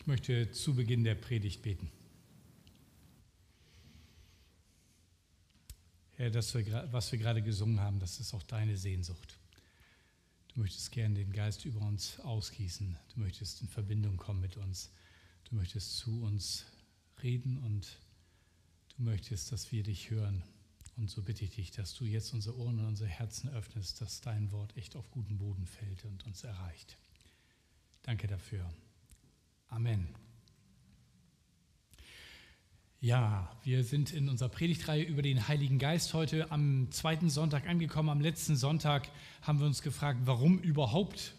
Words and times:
Ich 0.00 0.06
möchte 0.06 0.50
zu 0.50 0.74
Beginn 0.74 1.04
der 1.04 1.14
Predigt 1.14 1.60
beten. 1.60 1.90
Herr, 6.12 6.30
das, 6.30 6.54
was 6.54 7.12
wir 7.12 7.18
gerade 7.18 7.42
gesungen 7.42 7.80
haben, 7.80 8.00
das 8.00 8.18
ist 8.18 8.32
auch 8.32 8.42
deine 8.44 8.78
Sehnsucht. 8.78 9.38
Du 10.48 10.60
möchtest 10.60 10.90
gern 10.92 11.14
den 11.14 11.34
Geist 11.34 11.66
über 11.66 11.82
uns 11.82 12.18
ausgießen. 12.20 12.96
Du 13.14 13.20
möchtest 13.20 13.60
in 13.60 13.68
Verbindung 13.68 14.16
kommen 14.16 14.40
mit 14.40 14.56
uns. 14.56 14.90
Du 15.44 15.54
möchtest 15.54 15.98
zu 15.98 16.22
uns 16.22 16.64
reden 17.22 17.58
und 17.58 17.98
du 18.96 19.02
möchtest, 19.02 19.52
dass 19.52 19.70
wir 19.70 19.82
dich 19.82 20.08
hören. 20.08 20.42
Und 20.96 21.10
so 21.10 21.20
bitte 21.20 21.44
ich 21.44 21.50
dich, 21.50 21.72
dass 21.72 21.92
du 21.92 22.06
jetzt 22.06 22.32
unsere 22.32 22.56
Ohren 22.56 22.78
und 22.78 22.86
unsere 22.86 23.10
Herzen 23.10 23.50
öffnest, 23.50 24.00
dass 24.00 24.22
dein 24.22 24.50
Wort 24.50 24.74
echt 24.78 24.96
auf 24.96 25.10
guten 25.10 25.36
Boden 25.36 25.66
fällt 25.66 26.06
und 26.06 26.24
uns 26.24 26.42
erreicht. 26.42 26.96
Danke 28.02 28.28
dafür. 28.28 28.72
Amen. 29.70 30.08
Ja, 33.00 33.56
wir 33.62 33.84
sind 33.84 34.12
in 34.12 34.28
unserer 34.28 34.48
Predigtreihe 34.48 35.04
über 35.04 35.22
den 35.22 35.46
Heiligen 35.46 35.78
Geist 35.78 36.12
heute 36.12 36.50
am 36.50 36.88
zweiten 36.90 37.30
Sonntag 37.30 37.68
angekommen. 37.68 38.08
Am 38.08 38.20
letzten 38.20 38.56
Sonntag 38.56 39.08
haben 39.42 39.60
wir 39.60 39.66
uns 39.66 39.80
gefragt, 39.82 40.22
warum 40.24 40.58
überhaupt 40.58 41.34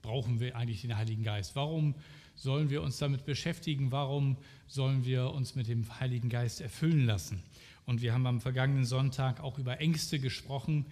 brauchen 0.00 0.40
wir 0.40 0.56
eigentlich 0.56 0.80
den 0.80 0.96
Heiligen 0.96 1.24
Geist? 1.24 1.56
Warum 1.56 1.94
sollen 2.34 2.70
wir 2.70 2.82
uns 2.82 2.96
damit 2.96 3.26
beschäftigen? 3.26 3.92
Warum 3.92 4.38
sollen 4.66 5.04
wir 5.04 5.30
uns 5.32 5.54
mit 5.54 5.68
dem 5.68 6.00
Heiligen 6.00 6.30
Geist 6.30 6.62
erfüllen 6.62 7.04
lassen? 7.04 7.42
Und 7.84 8.00
wir 8.00 8.14
haben 8.14 8.26
am 8.26 8.40
vergangenen 8.40 8.86
Sonntag 8.86 9.40
auch 9.40 9.58
über 9.58 9.78
Ängste 9.78 10.18
gesprochen, 10.18 10.86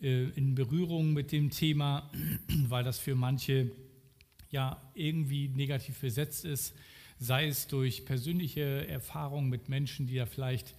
äh, 0.00 0.30
in 0.30 0.54
Berührung 0.54 1.12
mit 1.12 1.30
dem 1.30 1.50
Thema, 1.50 2.10
weil 2.68 2.84
das 2.84 2.98
für 2.98 3.14
manche 3.14 3.70
ja 4.50 4.80
irgendwie 4.94 5.48
negativ 5.48 6.00
besetzt 6.00 6.44
ist, 6.44 6.74
sei 7.18 7.48
es 7.48 7.66
durch 7.66 8.04
persönliche 8.04 8.86
Erfahrungen 8.88 9.48
mit 9.48 9.68
Menschen, 9.68 10.06
die 10.06 10.16
da 10.16 10.26
vielleicht 10.26 10.74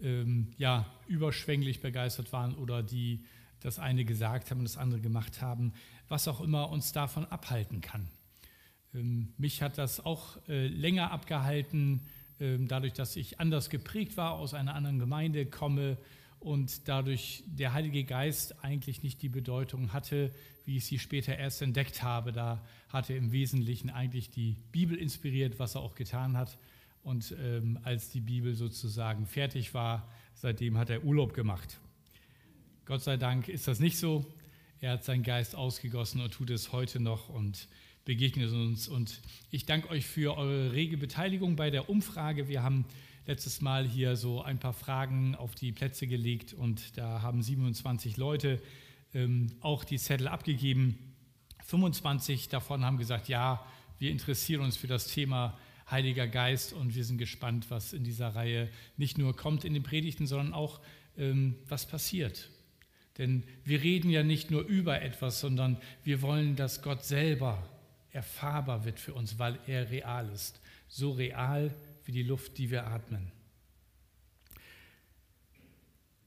ähm, 0.00 0.48
ja, 0.58 0.86
überschwänglich 1.06 1.80
begeistert 1.80 2.32
waren 2.32 2.54
oder 2.54 2.82
die 2.82 3.24
das 3.60 3.78
eine 3.78 4.04
gesagt 4.04 4.50
haben 4.50 4.58
und 4.58 4.64
das 4.64 4.76
andere 4.76 5.00
gemacht 5.00 5.40
haben, 5.40 5.72
was 6.08 6.26
auch 6.26 6.40
immer 6.40 6.70
uns 6.70 6.92
davon 6.92 7.26
abhalten 7.26 7.80
kann. 7.80 8.08
Ähm, 8.94 9.32
mich 9.38 9.62
hat 9.62 9.78
das 9.78 10.04
auch 10.04 10.36
äh, 10.48 10.66
länger 10.66 11.10
abgehalten, 11.12 12.00
äh, 12.38 12.58
dadurch, 12.58 12.92
dass 12.92 13.16
ich 13.16 13.40
anders 13.40 13.70
geprägt 13.70 14.16
war, 14.16 14.32
aus 14.32 14.54
einer 14.54 14.74
anderen 14.74 14.98
Gemeinde 14.98 15.46
komme 15.46 15.96
und 16.42 16.88
dadurch 16.88 17.44
der 17.46 17.72
Heilige 17.72 18.04
Geist 18.04 18.64
eigentlich 18.64 19.02
nicht 19.02 19.22
die 19.22 19.28
Bedeutung 19.28 19.92
hatte, 19.92 20.30
wie 20.64 20.76
ich 20.76 20.84
sie 20.84 20.98
später 20.98 21.36
erst 21.36 21.62
entdeckt 21.62 22.02
habe. 22.02 22.32
Da 22.32 22.64
hat 22.88 23.10
er 23.10 23.16
im 23.16 23.32
Wesentlichen 23.32 23.90
eigentlich 23.90 24.30
die 24.30 24.56
Bibel 24.72 24.96
inspiriert, 24.96 25.58
was 25.58 25.74
er 25.74 25.82
auch 25.82 25.94
getan 25.94 26.36
hat. 26.36 26.58
Und 27.02 27.34
ähm, 27.40 27.78
als 27.82 28.10
die 28.10 28.20
Bibel 28.20 28.54
sozusagen 28.54 29.26
fertig 29.26 29.74
war, 29.74 30.08
seitdem 30.34 30.78
hat 30.78 30.90
er 30.90 31.04
Urlaub 31.04 31.34
gemacht. 31.34 31.78
Gott 32.84 33.02
sei 33.02 33.16
Dank 33.16 33.48
ist 33.48 33.68
das 33.68 33.80
nicht 33.80 33.98
so. 33.98 34.26
Er 34.80 34.92
hat 34.92 35.04
seinen 35.04 35.22
Geist 35.22 35.54
ausgegossen 35.54 36.20
und 36.20 36.32
tut 36.32 36.50
es 36.50 36.72
heute 36.72 37.00
noch 37.00 37.28
und 37.28 37.68
begegnet 38.04 38.50
uns. 38.52 38.88
Und 38.88 39.20
ich 39.50 39.64
danke 39.64 39.88
euch 39.90 40.06
für 40.06 40.36
eure 40.36 40.72
rege 40.72 40.96
Beteiligung 40.96 41.56
bei 41.56 41.70
der 41.70 41.88
Umfrage. 41.88 42.48
Wir 42.48 42.62
haben 42.62 42.84
letztes 43.26 43.60
Mal 43.60 43.86
hier 43.86 44.16
so 44.16 44.42
ein 44.42 44.58
paar 44.58 44.72
Fragen 44.72 45.34
auf 45.34 45.54
die 45.54 45.72
Plätze 45.72 46.06
gelegt 46.06 46.52
und 46.52 46.96
da 46.98 47.22
haben 47.22 47.42
27 47.42 48.16
Leute 48.16 48.60
ähm, 49.14 49.52
auch 49.60 49.84
die 49.84 49.98
Zettel 49.98 50.28
abgegeben. 50.28 50.98
25 51.64 52.48
davon 52.48 52.84
haben 52.84 52.98
gesagt, 52.98 53.28
ja, 53.28 53.64
wir 53.98 54.10
interessieren 54.10 54.62
uns 54.62 54.76
für 54.76 54.88
das 54.88 55.06
Thema 55.06 55.58
Heiliger 55.90 56.26
Geist 56.26 56.72
und 56.72 56.94
wir 56.94 57.04
sind 57.04 57.18
gespannt, 57.18 57.66
was 57.70 57.92
in 57.92 58.02
dieser 58.02 58.34
Reihe 58.34 58.68
nicht 58.96 59.18
nur 59.18 59.36
kommt 59.36 59.64
in 59.64 59.74
den 59.74 59.82
Predigten, 59.82 60.26
sondern 60.26 60.54
auch, 60.54 60.80
ähm, 61.16 61.56
was 61.68 61.86
passiert. 61.86 62.50
Denn 63.18 63.44
wir 63.64 63.82
reden 63.82 64.10
ja 64.10 64.22
nicht 64.22 64.50
nur 64.50 64.62
über 64.62 65.02
etwas, 65.02 65.40
sondern 65.40 65.76
wir 66.02 66.22
wollen, 66.22 66.56
dass 66.56 66.82
Gott 66.82 67.04
selber 67.04 67.62
erfahrbar 68.10 68.84
wird 68.84 68.98
für 68.98 69.14
uns, 69.14 69.38
weil 69.38 69.58
er 69.66 69.90
real 69.90 70.28
ist. 70.30 70.60
So 70.88 71.12
real 71.12 71.74
wie 72.04 72.12
die 72.12 72.22
Luft, 72.22 72.58
die 72.58 72.70
wir 72.70 72.86
atmen. 72.86 73.32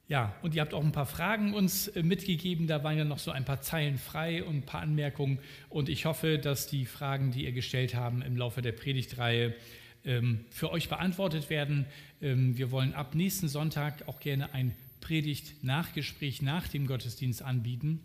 Ja, 0.08 0.36
und 0.44 0.54
ihr 0.54 0.62
habt 0.62 0.76
auch 0.76 0.84
ein 0.84 0.92
paar 0.92 1.08
Fragen 1.08 1.56
uns 1.56 1.88
äh, 1.88 2.04
mitgegeben. 2.04 2.68
Da 2.68 2.84
waren 2.84 2.98
ja 2.98 3.06
noch 3.06 3.18
so 3.18 3.32
ein 3.32 3.44
paar 3.44 3.62
Zeilen 3.62 3.98
frei 3.98 4.44
und 4.44 4.58
ein 4.58 4.66
paar 4.66 4.82
Anmerkungen. 4.82 5.40
Und 5.70 5.90
ich 5.90 6.06
hoffe, 6.06 6.38
dass 6.38 6.68
die 6.68 6.86
Fragen, 6.86 7.32
die 7.32 7.46
ihr 7.46 7.54
gestellt 7.54 7.96
habt 7.96 8.24
im 8.24 8.38
Laufe 8.38 8.62
der 8.62 8.72
Predigtreihe, 8.72 9.56
ähm, 10.04 10.46
für 10.52 10.72
euch 10.72 10.90
beantwortet 10.90 11.50
werden. 11.50 11.88
Ähm, 12.22 12.56
wir 12.56 12.70
wollen 12.70 12.94
ab 12.94 13.16
nächsten 13.16 13.48
Sonntag 13.48 14.08
auch 14.08 14.20
gerne 14.20 14.54
ein 14.54 14.76
Predigt-Nachgespräch 15.02 16.44
nach 16.44 16.68
dem 16.68 16.86
Gottesdienst 16.86 17.42
anbieten. 17.42 18.00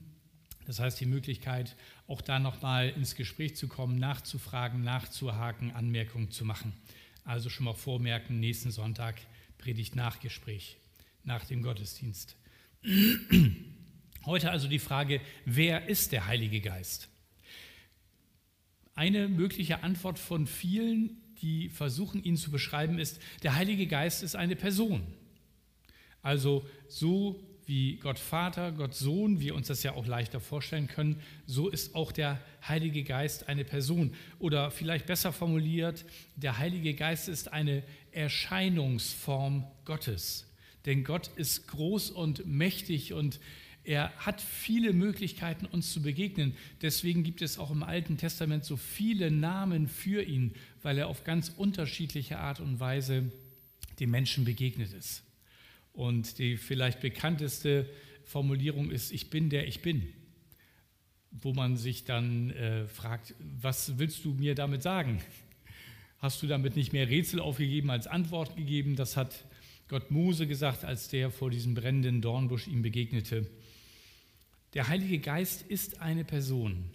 Das 0.66 0.80
heißt, 0.80 1.00
die 1.00 1.06
Möglichkeit, 1.06 1.76
auch 2.06 2.22
da 2.22 2.38
nochmal 2.38 2.90
ins 2.90 3.14
Gespräch 3.14 3.56
zu 3.56 3.68
kommen, 3.68 3.98
nachzufragen, 3.98 4.82
nachzuhaken, 4.82 5.72
Anmerkungen 5.72 6.30
zu 6.30 6.44
machen. 6.46 6.72
Also 7.30 7.48
schon 7.48 7.66
mal 7.66 7.74
vormerken, 7.74 8.40
nächsten 8.40 8.72
Sonntag 8.72 9.20
Predigt-Nachgespräch 9.58 10.78
nach 11.22 11.44
dem 11.44 11.62
Gottesdienst. 11.62 12.34
Heute 14.24 14.50
also 14.50 14.66
die 14.66 14.80
Frage, 14.80 15.20
wer 15.44 15.88
ist 15.88 16.10
der 16.10 16.26
Heilige 16.26 16.60
Geist? 16.60 17.08
Eine 18.96 19.28
mögliche 19.28 19.84
Antwort 19.84 20.18
von 20.18 20.48
vielen, 20.48 21.22
die 21.40 21.68
versuchen, 21.68 22.20
ihn 22.24 22.36
zu 22.36 22.50
beschreiben, 22.50 22.98
ist, 22.98 23.20
der 23.44 23.54
Heilige 23.54 23.86
Geist 23.86 24.24
ist 24.24 24.34
eine 24.34 24.56
Person. 24.56 25.06
Also 26.22 26.68
so 26.88 27.40
wie 27.70 27.98
Gott 27.98 28.18
Vater, 28.18 28.72
Gott 28.72 28.96
Sohn, 28.96 29.38
wir 29.38 29.54
uns 29.54 29.68
das 29.68 29.84
ja 29.84 29.92
auch 29.92 30.04
leichter 30.04 30.40
vorstellen 30.40 30.88
können, 30.88 31.22
so 31.46 31.68
ist 31.68 31.94
auch 31.94 32.10
der 32.10 32.40
Heilige 32.66 33.04
Geist 33.04 33.48
eine 33.48 33.64
Person. 33.64 34.12
Oder 34.40 34.72
vielleicht 34.72 35.06
besser 35.06 35.32
formuliert, 35.32 36.04
der 36.34 36.58
Heilige 36.58 36.94
Geist 36.94 37.28
ist 37.28 37.52
eine 37.52 37.84
Erscheinungsform 38.10 39.68
Gottes. 39.84 40.52
Denn 40.84 41.04
Gott 41.04 41.30
ist 41.36 41.68
groß 41.68 42.10
und 42.10 42.44
mächtig 42.44 43.12
und 43.12 43.38
er 43.84 44.10
hat 44.16 44.40
viele 44.40 44.92
Möglichkeiten, 44.92 45.64
uns 45.64 45.92
zu 45.92 46.02
begegnen. 46.02 46.56
Deswegen 46.82 47.22
gibt 47.22 47.40
es 47.40 47.56
auch 47.56 47.70
im 47.70 47.84
Alten 47.84 48.16
Testament 48.16 48.64
so 48.64 48.76
viele 48.76 49.30
Namen 49.30 49.86
für 49.86 50.24
ihn, 50.24 50.54
weil 50.82 50.98
er 50.98 51.06
auf 51.06 51.22
ganz 51.22 51.50
unterschiedliche 51.56 52.40
Art 52.40 52.58
und 52.58 52.80
Weise 52.80 53.30
den 54.00 54.10
Menschen 54.10 54.44
begegnet 54.44 54.92
ist. 54.92 55.22
Und 55.92 56.38
die 56.38 56.56
vielleicht 56.56 57.00
bekannteste 57.00 57.88
Formulierung 58.24 58.90
ist, 58.90 59.12
ich 59.12 59.30
bin 59.30 59.50
der 59.50 59.66
ich 59.66 59.82
bin, 59.82 60.12
wo 61.30 61.52
man 61.52 61.76
sich 61.76 62.04
dann 62.04 62.50
äh, 62.50 62.86
fragt, 62.86 63.34
was 63.60 63.98
willst 63.98 64.24
du 64.24 64.34
mir 64.34 64.54
damit 64.54 64.82
sagen? 64.82 65.20
Hast 66.18 66.42
du 66.42 66.46
damit 66.46 66.76
nicht 66.76 66.92
mehr 66.92 67.08
Rätsel 67.08 67.40
aufgegeben 67.40 67.90
als 67.90 68.06
Antwort 68.06 68.56
gegeben? 68.56 68.94
Das 68.94 69.16
hat 69.16 69.46
Gott 69.88 70.10
Mose 70.10 70.46
gesagt, 70.46 70.84
als 70.84 71.08
der 71.08 71.30
vor 71.30 71.50
diesem 71.50 71.74
brennenden 71.74 72.20
Dornbusch 72.20 72.68
ihm 72.68 72.82
begegnete. 72.82 73.50
Der 74.74 74.86
Heilige 74.86 75.18
Geist 75.18 75.62
ist 75.62 76.00
eine 76.00 76.24
Person. 76.24 76.90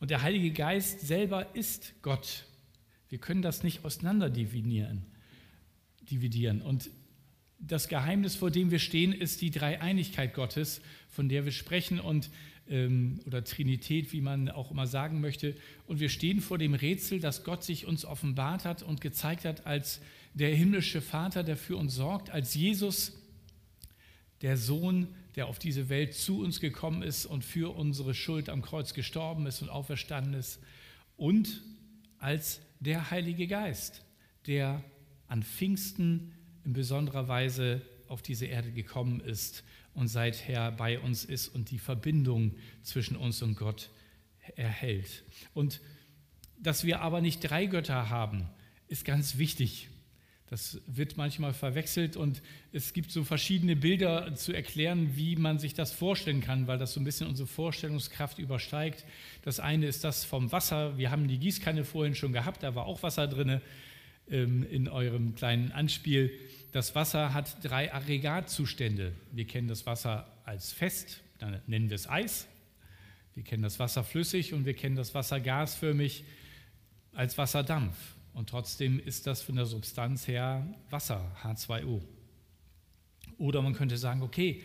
Und 0.00 0.10
der 0.10 0.20
Heilige 0.20 0.50
Geist 0.50 1.00
selber 1.00 1.54
ist 1.54 1.94
Gott. 2.02 2.44
Wir 3.08 3.18
können 3.18 3.40
das 3.40 3.62
nicht 3.62 3.84
auseinander 3.84 4.28
dividieren. 4.28 5.06
Und 6.60 6.90
das 7.66 7.88
Geheimnis, 7.88 8.36
vor 8.36 8.50
dem 8.50 8.70
wir 8.70 8.78
stehen, 8.78 9.12
ist 9.12 9.40
die 9.40 9.50
Dreieinigkeit 9.50 10.34
Gottes, 10.34 10.80
von 11.08 11.28
der 11.28 11.44
wir 11.44 11.52
sprechen 11.52 12.00
und 12.00 12.30
ähm, 12.68 13.20
oder 13.26 13.44
Trinität, 13.44 14.12
wie 14.12 14.20
man 14.20 14.48
auch 14.48 14.70
immer 14.70 14.86
sagen 14.86 15.20
möchte. 15.20 15.54
Und 15.86 16.00
wir 16.00 16.08
stehen 16.08 16.40
vor 16.40 16.58
dem 16.58 16.74
Rätsel, 16.74 17.20
dass 17.20 17.44
Gott 17.44 17.62
sich 17.62 17.86
uns 17.86 18.04
offenbart 18.04 18.64
hat 18.64 18.82
und 18.82 19.00
gezeigt 19.00 19.44
hat 19.44 19.66
als 19.66 20.00
der 20.34 20.54
himmlische 20.54 21.00
Vater, 21.00 21.42
der 21.42 21.56
für 21.56 21.76
uns 21.76 21.94
sorgt, 21.94 22.30
als 22.30 22.54
Jesus, 22.54 23.12
der 24.42 24.56
Sohn, 24.56 25.08
der 25.36 25.46
auf 25.46 25.58
diese 25.58 25.88
Welt 25.88 26.14
zu 26.14 26.40
uns 26.40 26.60
gekommen 26.60 27.02
ist 27.02 27.26
und 27.26 27.44
für 27.44 27.74
unsere 27.76 28.14
Schuld 28.14 28.48
am 28.48 28.62
Kreuz 28.62 28.94
gestorben 28.94 29.46
ist 29.46 29.62
und 29.62 29.68
auferstanden 29.68 30.34
ist, 30.34 30.60
und 31.16 31.62
als 32.18 32.60
der 32.80 33.10
Heilige 33.10 33.46
Geist, 33.46 34.02
der 34.46 34.82
an 35.28 35.42
Pfingsten 35.42 36.32
in 36.64 36.72
besonderer 36.72 37.28
Weise 37.28 37.82
auf 38.08 38.22
diese 38.22 38.46
Erde 38.46 38.70
gekommen 38.70 39.20
ist 39.20 39.64
und 39.94 40.08
seither 40.08 40.72
bei 40.72 40.98
uns 40.98 41.24
ist 41.24 41.48
und 41.48 41.70
die 41.70 41.78
Verbindung 41.78 42.54
zwischen 42.82 43.16
uns 43.16 43.42
und 43.42 43.56
Gott 43.56 43.90
erhält. 44.56 45.24
Und 45.54 45.80
dass 46.58 46.84
wir 46.84 47.00
aber 47.00 47.20
nicht 47.20 47.40
drei 47.40 47.66
Götter 47.66 48.10
haben, 48.10 48.48
ist 48.88 49.04
ganz 49.04 49.38
wichtig. 49.38 49.88
Das 50.50 50.78
wird 50.86 51.16
manchmal 51.16 51.54
verwechselt 51.54 52.16
und 52.16 52.42
es 52.70 52.92
gibt 52.92 53.10
so 53.10 53.24
verschiedene 53.24 53.76
Bilder 53.76 54.34
zu 54.34 54.52
erklären, 54.52 55.16
wie 55.16 55.36
man 55.36 55.58
sich 55.58 55.74
das 55.74 55.90
vorstellen 55.90 56.42
kann, 56.42 56.66
weil 56.66 56.78
das 56.78 56.92
so 56.92 57.00
ein 57.00 57.04
bisschen 57.04 57.26
unsere 57.26 57.48
Vorstellungskraft 57.48 58.38
übersteigt. 58.38 59.04
Das 59.42 59.58
eine 59.58 59.86
ist 59.86 60.04
das 60.04 60.24
vom 60.24 60.52
Wasser. 60.52 60.98
Wir 60.98 61.10
haben 61.10 61.28
die 61.28 61.38
Gießkanne 61.38 61.84
vorhin 61.84 62.14
schon 62.14 62.32
gehabt, 62.32 62.62
da 62.62 62.74
war 62.74 62.84
auch 62.84 63.02
Wasser 63.02 63.26
drin 63.26 63.60
in 64.26 64.88
eurem 64.88 65.34
kleinen 65.34 65.72
Anspiel. 65.72 66.32
Das 66.72 66.94
Wasser 66.94 67.34
hat 67.34 67.62
drei 67.62 67.92
Aggregatzustände. 67.92 69.12
Wir 69.32 69.46
kennen 69.46 69.68
das 69.68 69.86
Wasser 69.86 70.26
als 70.44 70.72
fest, 70.72 71.20
dann 71.38 71.60
nennen 71.66 71.90
wir 71.90 71.94
es 71.94 72.08
Eis. 72.08 72.48
Wir 73.34 73.42
kennen 73.42 73.62
das 73.62 73.78
Wasser 73.78 74.04
flüssig 74.04 74.54
und 74.54 74.64
wir 74.64 74.74
kennen 74.74 74.96
das 74.96 75.14
Wasser 75.14 75.40
gasförmig 75.40 76.24
als 77.12 77.36
Wasserdampf. 77.36 77.96
Und 78.32 78.50
trotzdem 78.50 78.98
ist 78.98 79.26
das 79.26 79.42
von 79.42 79.56
der 79.56 79.66
Substanz 79.66 80.26
her 80.26 80.66
Wasser, 80.90 81.36
H2O. 81.42 82.02
Oder 83.38 83.62
man 83.62 83.74
könnte 83.74 83.96
sagen, 83.96 84.22
okay, 84.22 84.62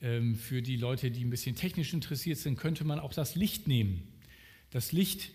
ähm, 0.00 0.34
für 0.34 0.62
die 0.62 0.76
Leute, 0.76 1.10
die 1.10 1.24
ein 1.24 1.30
bisschen 1.30 1.56
technisch 1.56 1.92
interessiert 1.92 2.38
sind, 2.38 2.58
könnte 2.58 2.84
man 2.84 2.98
auch 2.98 3.12
das 3.12 3.34
Licht 3.34 3.68
nehmen. 3.68 4.08
Das 4.70 4.92
Licht 4.92 5.30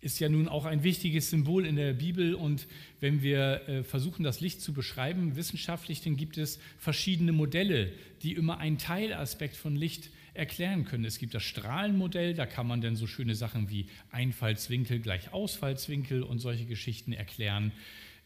ist 0.00 0.20
ja 0.20 0.28
nun 0.28 0.48
auch 0.48 0.64
ein 0.64 0.84
wichtiges 0.84 1.30
Symbol 1.30 1.66
in 1.66 1.76
der 1.76 1.92
Bibel 1.92 2.34
und 2.34 2.66
wenn 3.00 3.22
wir 3.22 3.68
äh, 3.68 3.82
versuchen, 3.82 4.22
das 4.22 4.40
Licht 4.40 4.60
zu 4.60 4.72
beschreiben, 4.72 5.34
wissenschaftlich, 5.34 6.02
dann 6.02 6.16
gibt 6.16 6.38
es 6.38 6.60
verschiedene 6.78 7.32
Modelle, 7.32 7.92
die 8.22 8.34
immer 8.34 8.58
einen 8.58 8.78
Teilaspekt 8.78 9.56
von 9.56 9.74
Licht 9.74 10.10
erklären 10.34 10.84
können. 10.84 11.04
Es 11.04 11.18
gibt 11.18 11.34
das 11.34 11.42
Strahlenmodell, 11.42 12.34
da 12.34 12.46
kann 12.46 12.66
man 12.68 12.80
dann 12.80 12.94
so 12.94 13.08
schöne 13.08 13.34
Sachen 13.34 13.70
wie 13.70 13.86
Einfallswinkel 14.12 15.00
gleich 15.00 15.32
Ausfallswinkel 15.32 16.22
und 16.22 16.38
solche 16.38 16.64
Geschichten 16.64 17.12
erklären. 17.12 17.72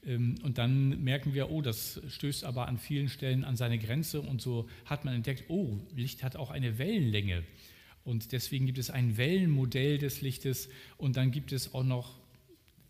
Ähm, 0.06 0.34
und 0.42 0.58
dann 0.58 1.02
merken 1.02 1.32
wir, 1.32 1.50
oh, 1.50 1.62
das 1.62 2.02
stößt 2.08 2.44
aber 2.44 2.69
an 2.69 2.78
vielen 2.78 3.08
Stellen 3.08 3.44
an 3.44 3.56
seine 3.56 3.78
Grenze 3.78 4.20
und 4.20 4.42
so 4.42 4.69
hat 4.84 5.06
man 5.06 5.14
entdeckt, 5.14 5.44
oh, 5.48 5.78
Licht 5.96 6.22
hat 6.22 6.36
auch 6.36 6.50
eine 6.50 6.76
Wellenlänge. 6.78 7.44
Und 8.04 8.32
deswegen 8.32 8.66
gibt 8.66 8.78
es 8.78 8.90
ein 8.90 9.16
Wellenmodell 9.16 9.99
des 9.99 10.22
Lichtes 10.22 10.69
und 10.96 11.16
dann 11.16 11.31
gibt 11.31 11.52
es 11.52 11.75
auch 11.75 11.84
noch 11.84 12.19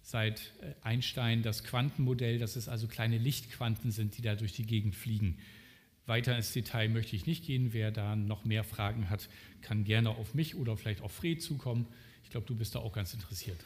seit 0.03 0.53
äh, 0.61 0.75
Einstein 0.82 1.43
das 1.43 1.64
Quantenmodell, 1.64 2.38
dass 2.38 2.56
es 2.56 2.69
also 2.69 2.88
kleine 2.88 3.19
Lichtquanten 3.19 3.91
sind, 3.91 4.17
die 4.17 4.23
da 4.23 4.35
durch 4.35 4.53
die 4.53 4.67
Gegend 4.67 4.97
fliegen. 4.97 5.38
Weiter 6.06 6.37
ins 6.37 6.53
Detail 6.53 6.88
möchte 6.88 7.14
ich 7.14 7.26
nicht 7.26 7.47
gehen. 7.47 7.73
Wer 7.73 7.91
da 7.93 8.17
noch 8.17 8.44
mehr 8.44 8.64
Fragen 8.64 9.09
hat, 9.09 9.29
kann 9.61 9.85
gerne 9.85 10.11
auf 10.11 10.35
mich 10.35 10.56
oder 10.56 10.76
vielleicht 10.76 11.00
auf 11.00 11.12
Fred 11.12 11.41
zukommen. 11.41 11.87
Ich 12.25 12.31
glaube, 12.31 12.47
du 12.47 12.56
bist 12.56 12.75
da 12.75 12.81
auch 12.81 12.93
ganz 12.93 13.15
interessiert. 13.15 13.58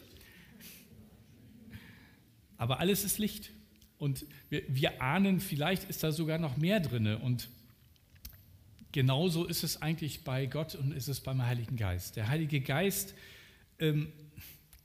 Aber 2.59 2.81
alles 2.81 3.05
ist 3.05 3.19
Licht. 3.19 3.53
Und 3.99 4.27
wir, 4.51 4.63
wir 4.69 5.01
ahnen, 5.01 5.41
vielleicht 5.41 5.89
ist 5.89 6.03
da 6.03 6.13
sogar 6.13 6.39
noch 6.39 6.59
mehr 6.59 6.81
drin. 6.81 7.07
Und 7.07 7.49
genauso 8.93 9.45
ist 9.45 9.65
es 9.65 9.83
eigentlich 9.83 10.25
bei 10.25 10.47
Gott 10.47 10.75
und 10.75 10.93
ist 10.93 11.09
es 11.09 11.21
beim 11.21 11.45
Heiligen 11.45 11.77
Geist. 11.77 12.17
Der 12.17 12.29
Heilige 12.29 12.61
Geist 12.61 13.15
ähm, 13.79 14.13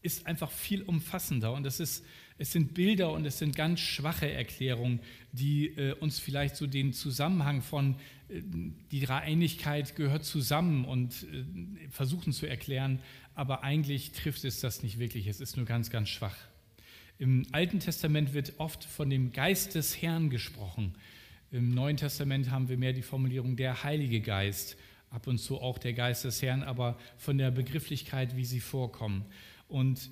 ist 0.01 0.25
einfach 0.25 0.51
viel 0.51 0.81
umfassender 0.81 1.53
und 1.53 1.65
es, 1.65 1.79
ist, 1.79 2.03
es 2.37 2.51
sind 2.51 2.73
Bilder 2.73 3.11
und 3.11 3.25
es 3.25 3.37
sind 3.37 3.55
ganz 3.55 3.79
schwache 3.79 4.31
Erklärungen, 4.31 4.99
die 5.31 5.67
äh, 5.67 5.93
uns 5.93 6.19
vielleicht 6.19 6.55
so 6.55 6.67
den 6.67 6.93
Zusammenhang 6.93 7.61
von 7.61 7.95
äh, 8.29 8.41
die 8.91 9.01
Dreieinigkeit 9.01 9.95
gehört 9.95 10.25
zusammen 10.25 10.85
und 10.85 11.23
äh, 11.31 11.89
versuchen 11.89 12.33
zu 12.33 12.47
erklären, 12.47 12.99
aber 13.35 13.63
eigentlich 13.63 14.11
trifft 14.11 14.43
es 14.43 14.59
das 14.59 14.83
nicht 14.83 14.99
wirklich, 14.99 15.27
es 15.27 15.39
ist 15.39 15.55
nur 15.55 15.65
ganz, 15.65 15.89
ganz 15.89 16.09
schwach. 16.09 16.37
Im 17.19 17.45
Alten 17.51 17.79
Testament 17.79 18.33
wird 18.33 18.53
oft 18.57 18.83
von 18.83 19.09
dem 19.09 19.31
Geist 19.31 19.75
des 19.75 20.01
Herrn 20.01 20.31
gesprochen. 20.31 20.95
Im 21.51 21.73
Neuen 21.73 21.97
Testament 21.97 22.49
haben 22.49 22.69
wir 22.69 22.77
mehr 22.77 22.93
die 22.93 23.01
Formulierung 23.01 23.57
der 23.57 23.83
Heilige 23.83 24.21
Geist, 24.21 24.77
ab 25.09 25.27
und 25.27 25.37
zu 25.37 25.59
auch 25.59 25.77
der 25.77 25.91
Geist 25.91 26.23
des 26.23 26.41
Herrn, 26.41 26.63
aber 26.63 26.97
von 27.17 27.37
der 27.37 27.51
Begrifflichkeit, 27.51 28.37
wie 28.37 28.45
sie 28.45 28.61
vorkommen. 28.61 29.25
Und 29.67 30.09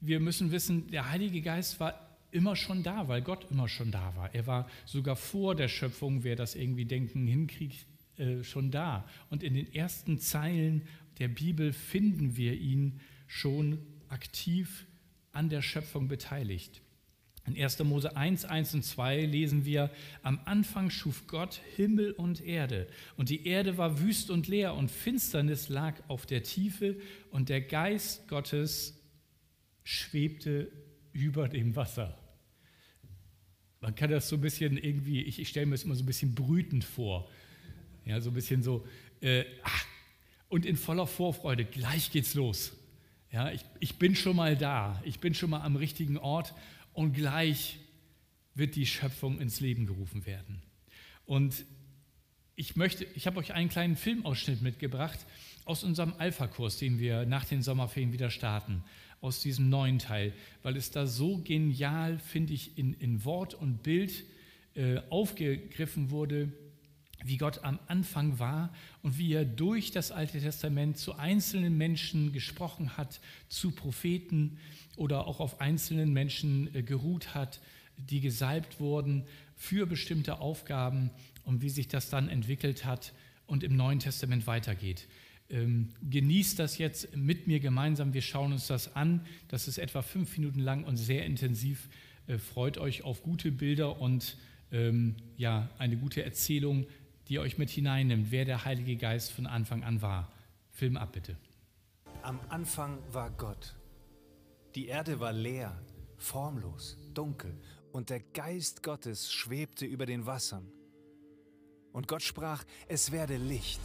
wir 0.00 0.20
müssen 0.20 0.52
wissen, 0.52 0.88
der 0.92 1.10
Heilige 1.10 1.40
Geist 1.40 1.80
war 1.80 2.16
immer 2.30 2.54
schon 2.54 2.84
da, 2.84 3.08
weil 3.08 3.20
Gott 3.20 3.50
immer 3.50 3.66
schon 3.66 3.90
da 3.90 4.14
war. 4.14 4.32
Er 4.32 4.46
war 4.46 4.68
sogar 4.84 5.16
vor 5.16 5.56
der 5.56 5.66
Schöpfung, 5.66 6.22
wer 6.22 6.36
das 6.36 6.54
irgendwie 6.54 6.84
denken 6.84 7.26
hinkriegt, 7.26 7.84
äh, 8.18 8.44
schon 8.44 8.70
da. 8.70 9.08
Und 9.28 9.42
in 9.42 9.54
den 9.54 9.74
ersten 9.74 10.20
Zeilen 10.20 10.82
der 11.18 11.28
Bibel 11.28 11.72
finden 11.72 12.36
wir 12.36 12.54
ihn 12.54 13.00
schon 13.26 13.78
aktiv 14.08 14.86
an 15.32 15.48
der 15.48 15.62
Schöpfung 15.62 16.06
beteiligt. 16.06 16.80
In 17.46 17.62
1. 17.62 17.78
Mose 17.84 18.16
1, 18.16 18.44
1 18.44 18.74
und 18.74 18.84
2 18.84 19.24
lesen 19.24 19.64
wir, 19.64 19.90
am 20.22 20.40
Anfang 20.44 20.90
schuf 20.90 21.26
Gott 21.28 21.60
Himmel 21.76 22.12
und 22.12 22.44
Erde, 22.44 22.88
und 23.16 23.28
die 23.28 23.46
Erde 23.46 23.78
war 23.78 24.00
wüst 24.00 24.30
und 24.30 24.48
leer, 24.48 24.74
und 24.74 24.90
Finsternis 24.90 25.68
lag 25.68 25.94
auf 26.08 26.26
der 26.26 26.42
Tiefe, 26.42 26.96
und 27.30 27.48
der 27.48 27.60
Geist 27.60 28.26
Gottes 28.28 29.00
schwebte 29.84 30.72
über 31.12 31.48
dem 31.48 31.76
Wasser. 31.76 32.18
Man 33.80 33.94
kann 33.94 34.10
das 34.10 34.28
so 34.28 34.36
ein 34.36 34.40
bisschen 34.40 34.76
irgendwie, 34.76 35.22
ich, 35.22 35.38
ich 35.38 35.48
stelle 35.48 35.66
mir 35.66 35.72
das 35.72 35.84
immer 35.84 35.94
so 35.94 36.02
ein 36.02 36.06
bisschen 36.06 36.34
brütend 36.34 36.82
vor. 36.82 37.30
Ja, 38.04 38.20
so 38.20 38.30
ein 38.30 38.34
bisschen 38.34 38.62
so, 38.62 38.84
äh, 39.20 39.44
ach, 39.62 39.86
und 40.48 40.66
in 40.66 40.76
voller 40.76 41.06
Vorfreude, 41.06 41.64
gleich 41.64 42.10
geht's 42.10 42.34
los. 42.34 42.72
Ja, 43.32 43.50
ich, 43.50 43.64
ich 43.80 43.98
bin 43.98 44.14
schon 44.14 44.36
mal 44.36 44.56
da, 44.56 45.00
ich 45.04 45.20
bin 45.20 45.34
schon 45.34 45.50
mal 45.50 45.60
am 45.60 45.76
richtigen 45.76 46.16
Ort 46.16 46.54
und 46.96 47.12
gleich 47.12 47.78
wird 48.54 48.74
die 48.74 48.86
Schöpfung 48.86 49.38
ins 49.38 49.60
Leben 49.60 49.86
gerufen 49.86 50.24
werden. 50.24 50.62
Und 51.26 51.64
ich 52.56 52.74
möchte, 52.74 53.06
ich 53.14 53.26
habe 53.26 53.38
euch 53.38 53.52
einen 53.52 53.68
kleinen 53.68 53.96
Filmausschnitt 53.96 54.62
mitgebracht 54.62 55.18
aus 55.66 55.84
unserem 55.84 56.14
Alpha-Kurs, 56.16 56.78
den 56.78 56.98
wir 56.98 57.26
nach 57.26 57.44
den 57.44 57.62
Sommerferien 57.62 58.12
wieder 58.12 58.30
starten 58.30 58.82
aus 59.20 59.42
diesem 59.42 59.68
neuen 59.68 59.98
Teil, 59.98 60.32
weil 60.62 60.76
es 60.76 60.90
da 60.90 61.06
so 61.06 61.38
genial, 61.38 62.18
finde 62.18 62.54
ich, 62.54 62.78
in, 62.78 62.94
in 62.94 63.24
Wort 63.26 63.52
und 63.52 63.82
Bild 63.82 64.24
äh, 64.74 65.00
aufgegriffen 65.10 66.10
wurde, 66.10 66.50
wie 67.24 67.36
Gott 67.38 67.64
am 67.64 67.78
Anfang 67.86 68.38
war 68.38 68.72
und 69.02 69.18
wie 69.18 69.32
er 69.32 69.44
durch 69.44 69.90
das 69.90 70.12
Alte 70.12 70.40
Testament 70.40 70.98
zu 70.98 71.16
einzelnen 71.16 71.76
Menschen 71.76 72.32
gesprochen 72.32 72.96
hat, 72.96 73.20
zu 73.48 73.70
Propheten 73.70 74.58
oder 74.96 75.26
auch 75.26 75.40
auf 75.40 75.60
einzelnen 75.60 76.12
Menschen 76.12 76.74
äh, 76.74 76.82
geruht 76.82 77.34
hat, 77.34 77.60
die 77.96 78.20
gesalbt 78.20 78.80
wurden 78.80 79.24
für 79.54 79.86
bestimmte 79.86 80.38
Aufgaben 80.40 81.10
und 81.44 81.62
wie 81.62 81.70
sich 81.70 81.88
das 81.88 82.10
dann 82.10 82.28
entwickelt 82.28 82.84
hat 82.84 83.12
und 83.46 83.64
im 83.64 83.76
Neuen 83.76 84.00
Testament 84.00 84.46
weitergeht. 84.46 85.06
Ähm, 85.48 85.90
genießt 86.10 86.58
das 86.58 86.78
jetzt 86.78 87.16
mit 87.16 87.46
mir 87.46 87.60
gemeinsam. 87.60 88.12
Wir 88.14 88.22
schauen 88.22 88.52
uns 88.52 88.66
das 88.66 88.96
an. 88.96 89.24
Das 89.48 89.68
ist 89.68 89.78
etwa 89.78 90.02
fünf 90.02 90.36
Minuten 90.36 90.60
lang 90.60 90.84
und 90.84 90.96
sehr 90.96 91.24
intensiv. 91.24 91.88
Äh, 92.26 92.38
freut 92.38 92.78
euch 92.78 93.04
auf 93.04 93.22
gute 93.22 93.52
Bilder 93.52 94.00
und 94.00 94.36
ähm, 94.72 95.14
ja, 95.36 95.70
eine 95.78 95.96
gute 95.96 96.24
Erzählung, 96.24 96.86
die 97.28 97.38
euch 97.38 97.58
mit 97.58 97.70
hineinnimmt, 97.70 98.30
wer 98.30 98.44
der 98.44 98.64
Heilige 98.64 98.96
Geist 98.96 99.32
von 99.32 99.46
Anfang 99.46 99.82
an 99.82 100.02
war. 100.02 100.32
Film 100.70 100.96
ab, 100.96 101.12
bitte. 101.12 101.36
Am 102.22 102.40
Anfang 102.48 102.98
war 103.12 103.30
Gott. 103.30 103.74
Die 104.74 104.86
Erde 104.88 105.20
war 105.20 105.32
leer, 105.32 105.76
formlos, 106.18 106.98
dunkel, 107.14 107.58
und 107.92 108.10
der 108.10 108.20
Geist 108.20 108.82
Gottes 108.82 109.32
schwebte 109.32 109.86
über 109.86 110.06
den 110.06 110.26
Wassern. 110.26 110.70
Und 111.92 112.08
Gott 112.08 112.22
sprach, 112.22 112.64
es 112.88 113.10
werde 113.10 113.36
Licht. 113.36 113.80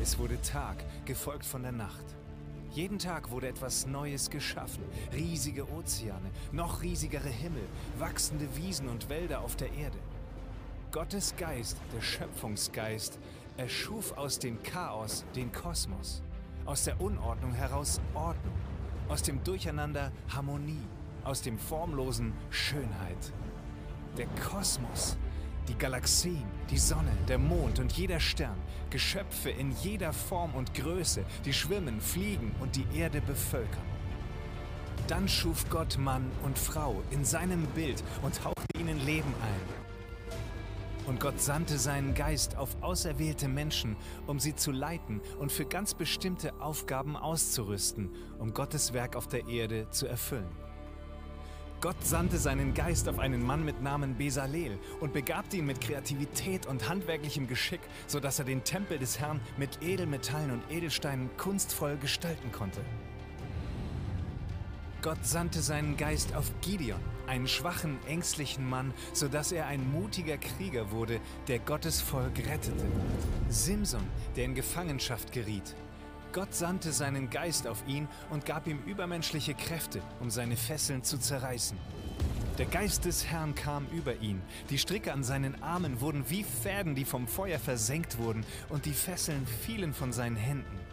Es 0.00 0.18
wurde 0.18 0.40
Tag, 0.42 0.84
gefolgt 1.06 1.44
von 1.44 1.62
der 1.62 1.72
Nacht. 1.72 2.04
Jeden 2.70 2.98
Tag 2.98 3.30
wurde 3.30 3.48
etwas 3.48 3.86
Neues 3.86 4.30
geschaffen. 4.30 4.84
Riesige 5.12 5.68
Ozeane, 5.70 6.30
noch 6.52 6.82
riesigere 6.82 7.28
Himmel, 7.28 7.66
wachsende 7.98 8.48
Wiesen 8.56 8.88
und 8.88 9.08
Wälder 9.08 9.40
auf 9.40 9.56
der 9.56 9.72
Erde. 9.72 9.98
Gottes 10.94 11.34
Geist, 11.36 11.76
der 11.92 12.00
Schöpfungsgeist, 12.00 13.18
erschuf 13.56 14.16
aus 14.16 14.38
dem 14.38 14.62
Chaos 14.62 15.24
den 15.34 15.50
Kosmos. 15.50 16.22
Aus 16.66 16.84
der 16.84 17.00
Unordnung 17.00 17.52
heraus 17.52 18.00
Ordnung. 18.14 18.54
Aus 19.08 19.20
dem 19.20 19.42
Durcheinander 19.42 20.12
Harmonie. 20.28 20.86
Aus 21.24 21.42
dem 21.42 21.58
Formlosen 21.58 22.32
Schönheit. 22.50 23.32
Der 24.16 24.28
Kosmos 24.48 25.16
die 25.66 25.76
Galaxien, 25.78 26.44
die 26.70 26.78
Sonne, 26.78 27.10
der 27.26 27.38
Mond 27.38 27.80
und 27.80 27.90
jeder 27.92 28.20
Stern, 28.20 28.58
Geschöpfe 28.90 29.48
in 29.50 29.72
jeder 29.82 30.12
Form 30.12 30.54
und 30.54 30.74
Größe, 30.74 31.24
die 31.44 31.54
schwimmen, 31.54 32.02
fliegen 32.02 32.54
und 32.60 32.76
die 32.76 32.86
Erde 32.94 33.22
bevölkern. 33.22 33.82
Dann 35.08 35.26
schuf 35.26 35.68
Gott 35.70 35.98
Mann 35.98 36.30
und 36.44 36.58
Frau 36.58 37.02
in 37.10 37.24
seinem 37.24 37.66
Bild 37.68 38.04
und 38.22 38.44
hauchte 38.44 38.78
ihnen 38.78 39.04
Leben 39.04 39.34
ein. 39.42 39.83
Und 41.06 41.20
Gott 41.20 41.38
sandte 41.40 41.78
seinen 41.78 42.14
Geist 42.14 42.56
auf 42.56 42.76
auserwählte 42.80 43.46
Menschen, 43.46 43.96
um 44.26 44.40
sie 44.40 44.54
zu 44.54 44.72
leiten 44.72 45.20
und 45.38 45.52
für 45.52 45.66
ganz 45.66 45.92
bestimmte 45.92 46.54
Aufgaben 46.60 47.16
auszurüsten, 47.16 48.10
um 48.38 48.54
Gottes 48.54 48.94
Werk 48.94 49.14
auf 49.14 49.28
der 49.28 49.46
Erde 49.46 49.88
zu 49.90 50.06
erfüllen. 50.06 50.48
Gott 51.82 52.02
sandte 52.02 52.38
seinen 52.38 52.72
Geist 52.72 53.10
auf 53.10 53.18
einen 53.18 53.44
Mann 53.44 53.62
mit 53.62 53.82
Namen 53.82 54.16
Besalel 54.16 54.78
und 55.00 55.12
begabte 55.12 55.58
ihn 55.58 55.66
mit 55.66 55.82
Kreativität 55.82 56.64
und 56.64 56.88
handwerklichem 56.88 57.46
Geschick, 57.46 57.80
sodass 58.06 58.38
er 58.38 58.46
den 58.46 58.64
Tempel 58.64 58.98
des 58.98 59.20
Herrn 59.20 59.38
mit 59.58 59.82
Edelmetallen 59.82 60.50
und 60.50 60.62
Edelsteinen 60.70 61.28
kunstvoll 61.36 61.98
gestalten 61.98 62.50
konnte. 62.52 62.80
Gott 65.04 65.26
sandte 65.26 65.60
seinen 65.60 65.98
Geist 65.98 66.34
auf 66.34 66.50
Gideon, 66.62 66.98
einen 67.26 67.46
schwachen, 67.46 67.98
ängstlichen 68.06 68.66
Mann, 68.66 68.94
sodass 69.12 69.52
er 69.52 69.66
ein 69.66 69.92
mutiger 69.92 70.38
Krieger 70.38 70.92
wurde, 70.92 71.20
der 71.46 71.58
Gottes 71.58 72.00
Volk 72.00 72.38
rettete. 72.38 72.86
Simson, 73.50 74.00
der 74.34 74.46
in 74.46 74.54
Gefangenschaft 74.54 75.30
geriet, 75.30 75.76
Gott 76.32 76.54
sandte 76.54 76.90
seinen 76.90 77.28
Geist 77.28 77.66
auf 77.66 77.86
ihn 77.86 78.08
und 78.30 78.46
gab 78.46 78.66
ihm 78.66 78.78
übermenschliche 78.86 79.52
Kräfte, 79.52 80.00
um 80.20 80.30
seine 80.30 80.56
Fesseln 80.56 81.04
zu 81.04 81.18
zerreißen. 81.18 81.76
Der 82.56 82.64
Geist 82.64 83.04
des 83.04 83.26
Herrn 83.26 83.54
kam 83.54 83.86
über 83.88 84.16
ihn. 84.22 84.40
Die 84.70 84.78
Stricke 84.78 85.12
an 85.12 85.22
seinen 85.22 85.62
Armen 85.62 86.00
wurden 86.00 86.24
wie 86.30 86.44
Fäden, 86.44 86.94
die 86.94 87.04
vom 87.04 87.28
Feuer 87.28 87.58
versenkt 87.58 88.16
wurden, 88.16 88.46
und 88.70 88.86
die 88.86 88.94
Fesseln 88.94 89.46
fielen 89.46 89.92
von 89.92 90.14
seinen 90.14 90.36
Händen. 90.36 90.83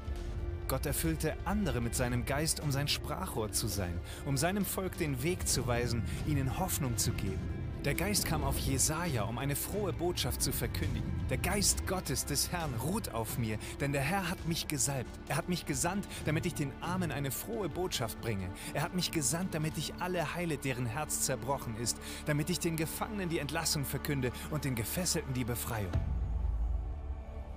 Gott 0.71 0.85
erfüllte 0.85 1.35
andere 1.43 1.81
mit 1.81 1.95
seinem 1.95 2.25
Geist, 2.25 2.61
um 2.61 2.71
sein 2.71 2.87
Sprachrohr 2.87 3.51
zu 3.51 3.67
sein, 3.67 3.99
um 4.25 4.37
seinem 4.37 4.63
Volk 4.63 4.97
den 4.97 5.21
Weg 5.21 5.45
zu 5.45 5.67
weisen, 5.67 6.01
ihnen 6.25 6.59
Hoffnung 6.59 6.95
zu 6.95 7.11
geben. 7.11 7.41
Der 7.83 7.93
Geist 7.93 8.25
kam 8.25 8.45
auf 8.45 8.57
Jesaja, 8.57 9.23
um 9.23 9.37
eine 9.37 9.57
frohe 9.57 9.91
Botschaft 9.91 10.41
zu 10.41 10.53
verkündigen. 10.53 11.11
Der 11.29 11.39
Geist 11.39 11.87
Gottes 11.87 12.23
des 12.23 12.53
Herrn 12.53 12.73
ruht 12.85 13.13
auf 13.13 13.37
mir, 13.37 13.57
denn 13.81 13.91
der 13.91 14.01
Herr 14.01 14.29
hat 14.29 14.47
mich 14.47 14.69
gesalbt. 14.69 15.09
Er 15.27 15.35
hat 15.35 15.49
mich 15.49 15.65
gesandt, 15.65 16.07
damit 16.23 16.45
ich 16.45 16.53
den 16.53 16.71
Armen 16.79 17.11
eine 17.11 17.31
frohe 17.31 17.67
Botschaft 17.67 18.21
bringe. 18.21 18.47
Er 18.73 18.83
hat 18.83 18.95
mich 18.95 19.11
gesandt, 19.11 19.53
damit 19.53 19.77
ich 19.77 19.93
alle 19.99 20.35
heile, 20.35 20.57
deren 20.57 20.85
Herz 20.85 21.23
zerbrochen 21.23 21.75
ist, 21.81 21.97
damit 22.27 22.49
ich 22.49 22.59
den 22.59 22.77
Gefangenen 22.77 23.27
die 23.27 23.39
Entlassung 23.39 23.83
verkünde 23.83 24.31
und 24.51 24.63
den 24.63 24.75
Gefesselten 24.75 25.33
die 25.33 25.43
Befreiung. 25.43 25.91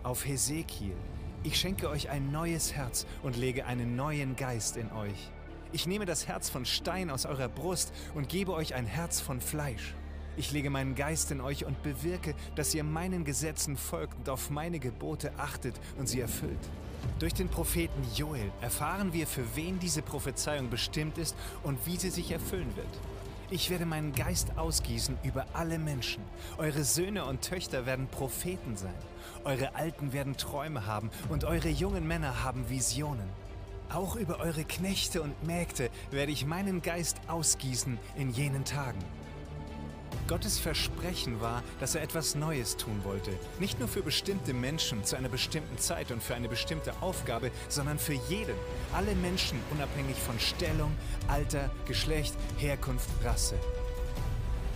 Auf 0.02 0.26
Hesekiel, 0.26 0.96
ich 1.44 1.60
schenke 1.60 1.90
euch 1.90 2.08
ein 2.08 2.32
neues 2.32 2.72
Herz 2.72 3.06
und 3.22 3.36
lege 3.36 3.66
einen 3.66 3.96
neuen 3.96 4.34
Geist 4.34 4.78
in 4.78 4.90
euch. 4.92 5.30
Ich 5.72 5.86
nehme 5.86 6.06
das 6.06 6.26
Herz 6.26 6.48
von 6.48 6.64
Stein 6.64 7.10
aus 7.10 7.26
eurer 7.26 7.48
Brust 7.48 7.92
und 8.14 8.30
gebe 8.30 8.54
euch 8.54 8.74
ein 8.74 8.86
Herz 8.86 9.20
von 9.20 9.42
Fleisch. 9.42 9.94
Ich 10.38 10.52
lege 10.52 10.70
meinen 10.70 10.94
Geist 10.94 11.30
in 11.30 11.42
euch 11.42 11.66
und 11.66 11.82
bewirke, 11.82 12.34
dass 12.56 12.74
ihr 12.74 12.82
meinen 12.82 13.24
Gesetzen 13.24 13.76
folgt 13.76 14.16
und 14.16 14.28
auf 14.30 14.48
meine 14.48 14.78
Gebote 14.78 15.32
achtet 15.36 15.78
und 15.98 16.08
sie 16.08 16.20
erfüllt. 16.20 16.58
Durch 17.18 17.34
den 17.34 17.48
Propheten 17.48 18.02
Joel 18.16 18.50
erfahren 18.62 19.12
wir, 19.12 19.26
für 19.26 19.44
wen 19.54 19.78
diese 19.78 20.00
Prophezeiung 20.00 20.70
bestimmt 20.70 21.18
ist 21.18 21.36
und 21.62 21.78
wie 21.86 21.98
sie 21.98 22.10
sich 22.10 22.30
erfüllen 22.30 22.74
wird. 22.74 22.86
Ich 23.50 23.68
werde 23.68 23.84
meinen 23.84 24.14
Geist 24.14 24.56
ausgießen 24.56 25.18
über 25.22 25.46
alle 25.52 25.78
Menschen. 25.78 26.22
Eure 26.56 26.82
Söhne 26.82 27.26
und 27.26 27.42
Töchter 27.42 27.84
werden 27.84 28.08
Propheten 28.08 28.76
sein. 28.76 28.94
Eure 29.44 29.74
Alten 29.74 30.14
werden 30.14 30.36
Träume 30.36 30.86
haben 30.86 31.10
und 31.28 31.44
eure 31.44 31.68
jungen 31.68 32.06
Männer 32.06 32.42
haben 32.42 32.70
Visionen. 32.70 33.28
Auch 33.90 34.16
über 34.16 34.40
eure 34.40 34.64
Knechte 34.64 35.20
und 35.20 35.46
Mägde 35.46 35.90
werde 36.10 36.32
ich 36.32 36.46
meinen 36.46 36.80
Geist 36.80 37.20
ausgießen 37.28 37.98
in 38.16 38.30
jenen 38.30 38.64
Tagen. 38.64 38.98
Gottes 40.28 40.58
Versprechen 40.58 41.40
war, 41.40 41.62
dass 41.80 41.94
er 41.94 42.02
etwas 42.02 42.34
Neues 42.34 42.76
tun 42.76 43.00
wollte. 43.04 43.30
Nicht 43.58 43.78
nur 43.78 43.88
für 43.88 44.02
bestimmte 44.02 44.54
Menschen 44.54 45.04
zu 45.04 45.16
einer 45.16 45.28
bestimmten 45.28 45.78
Zeit 45.78 46.10
und 46.10 46.22
für 46.22 46.34
eine 46.34 46.48
bestimmte 46.48 46.92
Aufgabe, 47.02 47.50
sondern 47.68 47.98
für 47.98 48.14
jeden. 48.28 48.54
Alle 48.92 49.14
Menschen 49.14 49.58
unabhängig 49.70 50.16
von 50.16 50.38
Stellung, 50.38 50.92
Alter, 51.28 51.70
Geschlecht, 51.86 52.34
Herkunft, 52.58 53.08
Rasse. 53.22 53.56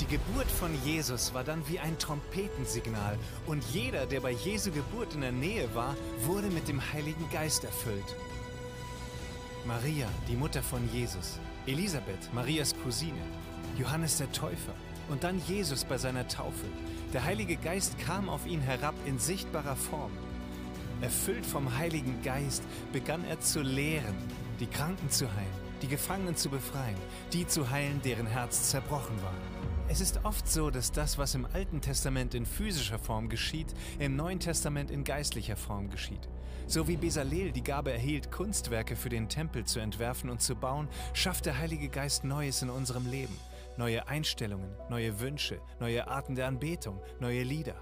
Die 0.00 0.07
Geburt 0.07 0.49
von 0.49 0.71
Jesus 0.85 1.35
war 1.35 1.42
dann 1.42 1.66
wie 1.66 1.80
ein 1.80 1.99
Trompetensignal 1.99 3.18
und 3.47 3.64
jeder, 3.73 4.07
der 4.07 4.21
bei 4.21 4.30
Jesu 4.30 4.71
Geburt 4.71 5.14
in 5.14 5.23
der 5.23 5.33
Nähe 5.33 5.75
war, 5.75 5.97
wurde 6.21 6.49
mit 6.49 6.68
dem 6.68 6.80
Heiligen 6.92 7.28
Geist 7.30 7.64
erfüllt. 7.64 8.16
Maria, 9.66 10.07
die 10.28 10.37
Mutter 10.37 10.62
von 10.62 10.88
Jesus, 10.92 11.40
Elisabeth, 11.66 12.33
Marias 12.33 12.75
Cousine, 12.85 13.21
Johannes 13.76 14.18
der 14.18 14.30
Täufer, 14.30 14.73
und 15.09 15.25
dann 15.25 15.41
Jesus 15.47 15.85
bei 15.85 15.99
seiner 15.99 16.29
Taufe. 16.29 16.67
Der 17.12 17.25
Heilige 17.25 17.57
Geist 17.57 17.99
kam 17.99 18.29
auf 18.29 18.47
ihn 18.47 18.61
herab 18.61 18.95
in 19.07 19.19
sichtbarer 19.19 19.77
Form. 19.77 20.12
Erfüllt 21.00 21.47
vom 21.47 21.77
Heiligen 21.79 22.23
Geist 22.23 22.62
begann 22.93 23.25
er 23.25 23.41
zu 23.41 23.62
lehren, 23.62 24.17
die 24.61 24.67
Kranken 24.67 25.11
zu 25.11 25.33
heilen, 25.33 25.47
die 25.81 25.88
Gefangenen 25.88 26.37
zu 26.37 26.50
befreien, 26.50 26.97
die 27.33 27.47
zu 27.47 27.71
heilen, 27.71 28.03
deren 28.03 28.27
Herz 28.27 28.71
zerbrochen 28.71 29.23
war. 29.23 29.35
Es 29.88 30.00
ist 30.00 30.25
oft 30.25 30.47
so, 30.47 30.71
dass 30.71 30.93
das, 30.93 31.17
was 31.17 31.35
im 31.35 31.47
Alten 31.47 31.81
Testament 31.81 32.35
in 32.35 32.45
physischer 32.45 32.99
Form 32.99 33.29
geschieht, 33.29 33.73
im 33.99 34.17
Neuen 34.17 34.41
Testament 34.41 34.91
in 34.91 35.05
geistlicher 35.05 35.57
Form 35.57 35.88
geschieht. 35.88 36.29
So 36.67 36.88
wie 36.88 36.99
Besalel 36.99 37.53
die 37.53 37.65
Gabe 37.65 37.93
erhielt, 37.93 38.31
Kunstwerke 38.31 38.97
für 38.97 39.09
den 39.09 39.31
Tempel 39.31 39.65
zu 39.65 39.79
entwerfen 39.79 40.29
und 40.29 40.43
zu 40.43 40.55
bauen, 40.55 40.88
schafft 41.15 41.47
der 41.47 41.57
Heilige 41.57 41.88
Geist 41.88 42.25
Neues 42.25 42.61
in 42.61 42.69
unserem 42.69 43.09
Leben 43.11 43.35
neue 43.78 44.06
Einstellungen, 44.08 44.75
neue 44.90 45.20
Wünsche, 45.20 45.61
neue 45.80 46.08
Arten 46.08 46.35
der 46.35 46.49
Anbetung, 46.49 47.00
neue 47.20 47.42
Lieder. 47.42 47.76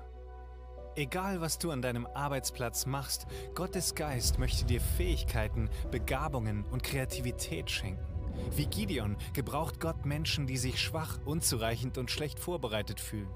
Egal, 0.95 1.41
was 1.41 1.59
du 1.59 1.71
an 1.71 1.83
deinem 1.83 2.07
Arbeitsplatz 2.07 2.87
machst, 2.87 3.27
Gottes 3.55 3.95
Geist 3.95 4.39
möchte 4.39 4.65
dir 4.65 4.81
Fähigkeiten, 4.81 5.69
Begabungen 5.91 6.65
und 6.67 6.83
Kreativität 6.83 7.71
schenken. 7.71 8.07
Wie 8.55 8.67
Gideon 8.67 9.17
gebraucht 9.33 9.81
Gott 9.81 10.07
Menschen, 10.07 10.47
die 10.47 10.57
sich 10.57 10.81
schwach, 10.81 11.19
unzureichend 11.25 11.99
und 11.99 12.11
schlecht 12.11 12.39
vorbereitet 12.39 13.01
fühlen. 13.01 13.29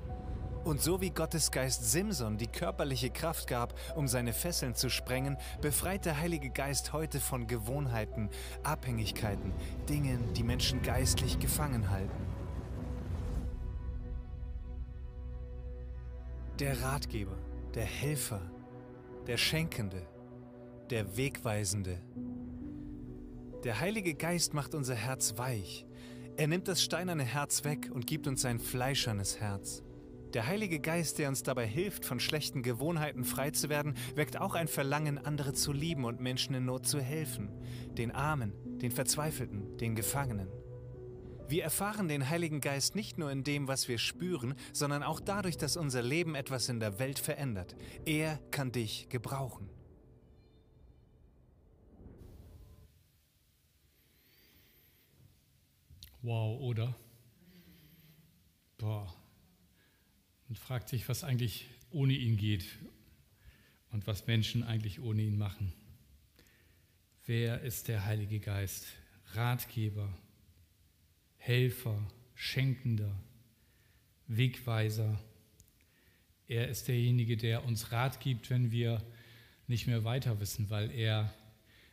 Und 0.64 0.82
so 0.82 1.00
wie 1.00 1.10
Gottes 1.10 1.50
Geist 1.50 1.90
Simson 1.90 2.36
die 2.36 2.46
körperliche 2.46 3.10
Kraft 3.10 3.46
gab, 3.46 3.74
um 3.96 4.06
seine 4.06 4.34
Fesseln 4.34 4.74
zu 4.74 4.90
sprengen, 4.90 5.38
befreit 5.62 6.04
der 6.04 6.18
Heilige 6.18 6.50
Geist 6.50 6.92
heute 6.92 7.18
von 7.18 7.46
Gewohnheiten, 7.46 8.28
Abhängigkeiten, 8.62 9.54
Dingen, 9.88 10.34
die 10.34 10.42
Menschen 10.42 10.82
geistlich 10.82 11.38
gefangen 11.38 11.88
halten. 11.88 12.39
Der 16.60 16.78
Ratgeber, 16.82 17.38
der 17.72 17.86
Helfer, 17.86 18.42
der 19.26 19.38
Schenkende, 19.38 20.06
der 20.90 21.16
Wegweisende. 21.16 21.98
Der 23.64 23.80
Heilige 23.80 24.12
Geist 24.12 24.52
macht 24.52 24.74
unser 24.74 24.94
Herz 24.94 25.38
weich. 25.38 25.86
Er 26.36 26.48
nimmt 26.48 26.68
das 26.68 26.82
steinerne 26.82 27.22
Herz 27.22 27.64
weg 27.64 27.88
und 27.90 28.06
gibt 28.06 28.26
uns 28.26 28.44
ein 28.44 28.60
fleischernes 28.60 29.40
Herz. 29.40 29.82
Der 30.34 30.46
Heilige 30.46 30.80
Geist, 30.80 31.18
der 31.18 31.30
uns 31.30 31.42
dabei 31.42 31.66
hilft, 31.66 32.04
von 32.04 32.20
schlechten 32.20 32.62
Gewohnheiten 32.62 33.24
frei 33.24 33.52
zu 33.52 33.70
werden, 33.70 33.94
weckt 34.14 34.38
auch 34.38 34.54
ein 34.54 34.68
Verlangen, 34.68 35.16
andere 35.16 35.54
zu 35.54 35.72
lieben 35.72 36.04
und 36.04 36.20
Menschen 36.20 36.54
in 36.54 36.66
Not 36.66 36.86
zu 36.86 37.00
helfen. 37.00 37.48
Den 37.96 38.10
Armen, 38.10 38.52
den 38.82 38.90
Verzweifelten, 38.90 39.78
den 39.78 39.94
Gefangenen. 39.94 40.59
Wir 41.50 41.64
erfahren 41.64 42.06
den 42.06 42.28
Heiligen 42.28 42.60
Geist 42.60 42.94
nicht 42.94 43.18
nur 43.18 43.32
in 43.32 43.42
dem, 43.42 43.66
was 43.66 43.88
wir 43.88 43.98
spüren, 43.98 44.54
sondern 44.72 45.02
auch 45.02 45.18
dadurch, 45.18 45.56
dass 45.56 45.76
unser 45.76 46.00
Leben 46.00 46.36
etwas 46.36 46.68
in 46.68 46.78
der 46.78 47.00
Welt 47.00 47.18
verändert. 47.18 47.74
Er 48.06 48.38
kann 48.52 48.70
dich 48.70 49.08
gebrauchen. 49.08 49.68
Wow, 56.22 56.60
oder? 56.60 56.94
Boah. 58.78 59.12
Man 60.46 60.54
fragt 60.54 60.88
sich, 60.88 61.08
was 61.08 61.24
eigentlich 61.24 61.68
ohne 61.90 62.12
ihn 62.12 62.36
geht 62.36 62.66
und 63.90 64.06
was 64.06 64.28
Menschen 64.28 64.62
eigentlich 64.62 65.00
ohne 65.00 65.22
ihn 65.22 65.36
machen. 65.36 65.72
Wer 67.26 67.62
ist 67.62 67.88
der 67.88 68.04
Heilige 68.04 68.38
Geist? 68.38 68.86
Ratgeber, 69.32 70.16
Helfer, 71.40 71.98
Schenkender, 72.34 73.18
Wegweiser. 74.28 75.18
Er 76.46 76.68
ist 76.68 76.86
derjenige, 76.86 77.36
der 77.36 77.64
uns 77.64 77.92
Rat 77.92 78.20
gibt, 78.20 78.50
wenn 78.50 78.70
wir 78.70 79.02
nicht 79.66 79.86
mehr 79.86 80.04
weiter 80.04 80.38
wissen, 80.38 80.68
weil 80.68 80.90
er 80.90 81.32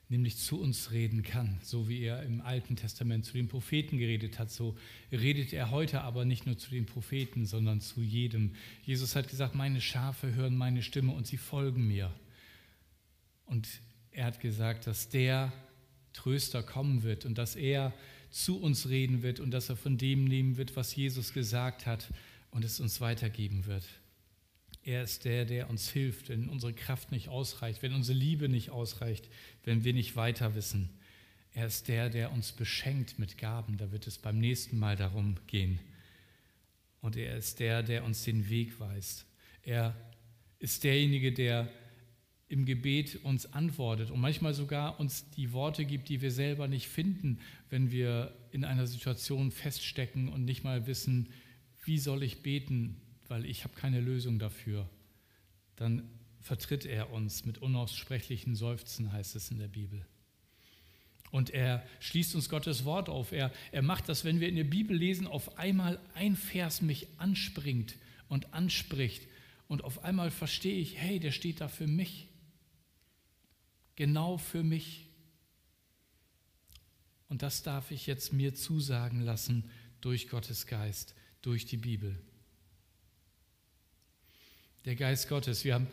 nämlich 0.10 0.38
zu 0.38 0.60
uns 0.60 0.92
reden 0.92 1.24
kann, 1.24 1.60
so 1.64 1.88
wie 1.88 2.02
er 2.02 2.24
im 2.24 2.42
Alten 2.42 2.76
Testament 2.76 3.26
zu 3.26 3.34
den 3.34 3.48
Propheten 3.48 3.98
geredet 3.98 4.38
hat, 4.38 4.52
so 4.52 4.78
redet 5.12 5.54
er 5.54 5.72
heute 5.72 6.02
aber 6.02 6.26
nicht 6.26 6.46
nur 6.46 6.58
zu 6.58 6.70
den 6.70 6.86
Propheten, 6.86 7.46
sondern 7.46 7.80
zu 7.80 8.02
jedem. 8.02 8.54
Jesus 8.84 9.16
hat 9.16 9.30
gesagt, 9.30 9.56
meine 9.56 9.80
Schafe 9.80 10.36
hören 10.36 10.58
meine 10.58 10.82
Stimme 10.82 11.14
und 11.14 11.26
sie 11.26 11.38
folgen 11.38 11.88
mir. 11.88 12.14
Und 13.46 13.68
er 14.12 14.26
hat 14.26 14.42
gesagt, 14.42 14.88
dass 14.88 15.10
der 15.10 15.54
Tröster 16.12 16.64
kommen 16.64 17.04
wird 17.04 17.26
und 17.26 17.38
dass 17.38 17.56
er 17.56 17.94
zu 18.30 18.60
uns 18.60 18.90
reden 18.90 19.22
wird 19.24 19.40
und 19.40 19.52
dass 19.52 19.70
er 19.70 19.76
von 19.76 19.98
dem 19.98 20.26
nehmen 20.26 20.58
wird, 20.58 20.76
was 20.76 20.96
Jesus 20.96 21.34
gesagt 21.34 21.86
hat 21.86 22.10
und 22.52 22.66
es 22.66 22.80
uns 22.80 23.02
weitergeben 23.02 23.66
wird. 23.66 23.86
Er 24.84 25.04
ist 25.04 25.26
der, 25.26 25.46
der 25.46 25.70
uns 25.70 25.90
hilft, 25.90 26.30
wenn 26.30 26.48
unsere 26.48 26.74
Kraft 26.74 27.12
nicht 27.12 27.28
ausreicht, 27.28 27.82
wenn 27.82 27.94
unsere 27.94 28.18
Liebe 28.18 28.48
nicht 28.48 28.70
ausreicht, 28.70 29.28
wenn 29.64 29.84
wir 29.84 29.94
nicht 29.94 30.16
weiter 30.16 30.56
wissen. 30.56 30.90
Er 31.54 31.68
ist 31.68 31.88
der, 31.88 32.10
der 32.10 32.32
uns 32.32 32.52
beschenkt 32.52 33.20
mit 33.20 33.38
Gaben. 33.38 33.78
Da 33.78 33.92
wird 33.92 34.08
es 34.08 34.18
beim 34.18 34.38
nächsten 34.38 34.78
Mal 34.78 34.96
darum 34.96 35.36
gehen. 35.48 35.80
Und 37.02 37.16
er 37.18 37.36
ist 37.36 37.60
der, 37.60 37.84
der 37.84 38.04
uns 38.04 38.24
den 38.24 38.50
Weg 38.50 38.80
weist. 38.80 39.26
Er 39.64 39.96
ist 40.60 40.84
derjenige, 40.84 41.34
der 41.34 41.68
im 42.50 42.66
Gebet 42.66 43.24
uns 43.24 43.52
antwortet 43.54 44.10
und 44.10 44.22
manchmal 44.22 44.54
sogar 44.54 45.00
uns 45.00 45.30
die 45.32 45.52
Worte 45.52 45.86
gibt, 45.86 46.08
die 46.10 46.22
wir 46.22 46.32
selber 46.32 46.68
nicht 46.68 46.88
finden, 46.88 47.40
wenn 47.70 47.92
wir 47.92 48.34
in 48.52 48.64
einer 48.64 48.88
Situation 48.88 49.52
feststecken 49.52 50.30
und 50.30 50.46
nicht 50.46 50.64
mal 50.64 50.88
wissen, 50.88 51.30
wie 51.84 51.98
soll 51.98 52.24
ich 52.24 52.44
beten, 52.44 53.02
weil 53.28 53.46
ich 53.46 53.64
habe 53.64 53.74
keine 53.76 54.00
Lösung 54.00 54.40
dafür. 54.40 54.90
Dann 55.76 56.10
vertritt 56.40 56.86
er 56.86 57.12
uns 57.12 57.46
mit 57.46 57.58
unaussprechlichen 57.58 58.56
Seufzen, 58.56 59.12
heißt 59.12 59.36
es 59.36 59.52
in 59.52 59.60
der 59.60 59.68
Bibel. 59.68 60.06
Und 61.30 61.50
er 61.50 61.86
schließt 62.00 62.36
uns 62.36 62.48
Gottes 62.48 62.86
Wort 62.86 63.10
auf. 63.10 63.34
Er, 63.34 63.52
er 63.74 63.82
macht 63.82 64.08
das, 64.08 64.24
wenn 64.24 64.40
wir 64.40 64.48
in 64.48 64.56
der 64.56 64.64
Bibel 64.64 64.96
lesen, 64.96 65.28
auf 65.28 65.58
einmal 65.58 66.00
ein 66.14 66.38
Vers 66.38 66.82
mich 66.82 67.08
anspringt 67.18 67.98
und 68.30 68.54
anspricht. 68.54 69.28
Und 69.68 69.84
auf 69.84 70.06
einmal 70.06 70.32
verstehe 70.32 70.80
ich, 70.80 70.98
hey, 70.98 71.20
der 71.20 71.32
steht 71.32 71.60
da 71.60 71.68
für 71.68 71.88
mich 71.88 72.30
genau 73.98 74.38
für 74.38 74.64
mich. 74.64 75.10
Und 77.28 77.42
das 77.42 77.64
darf 77.64 77.92
ich 77.92 78.08
jetzt 78.08 78.32
mir 78.32 78.56
zusagen 78.56 79.20
lassen 79.20 79.70
durch 80.00 80.30
Gottes 80.30 80.66
Geist, 80.66 81.14
durch 81.42 81.66
die 81.66 81.76
Bibel. 81.76 82.18
Der 84.86 84.96
Geist 84.96 85.28
Gottes. 85.28 85.66
Wir 85.66 85.74
haben 85.74 85.88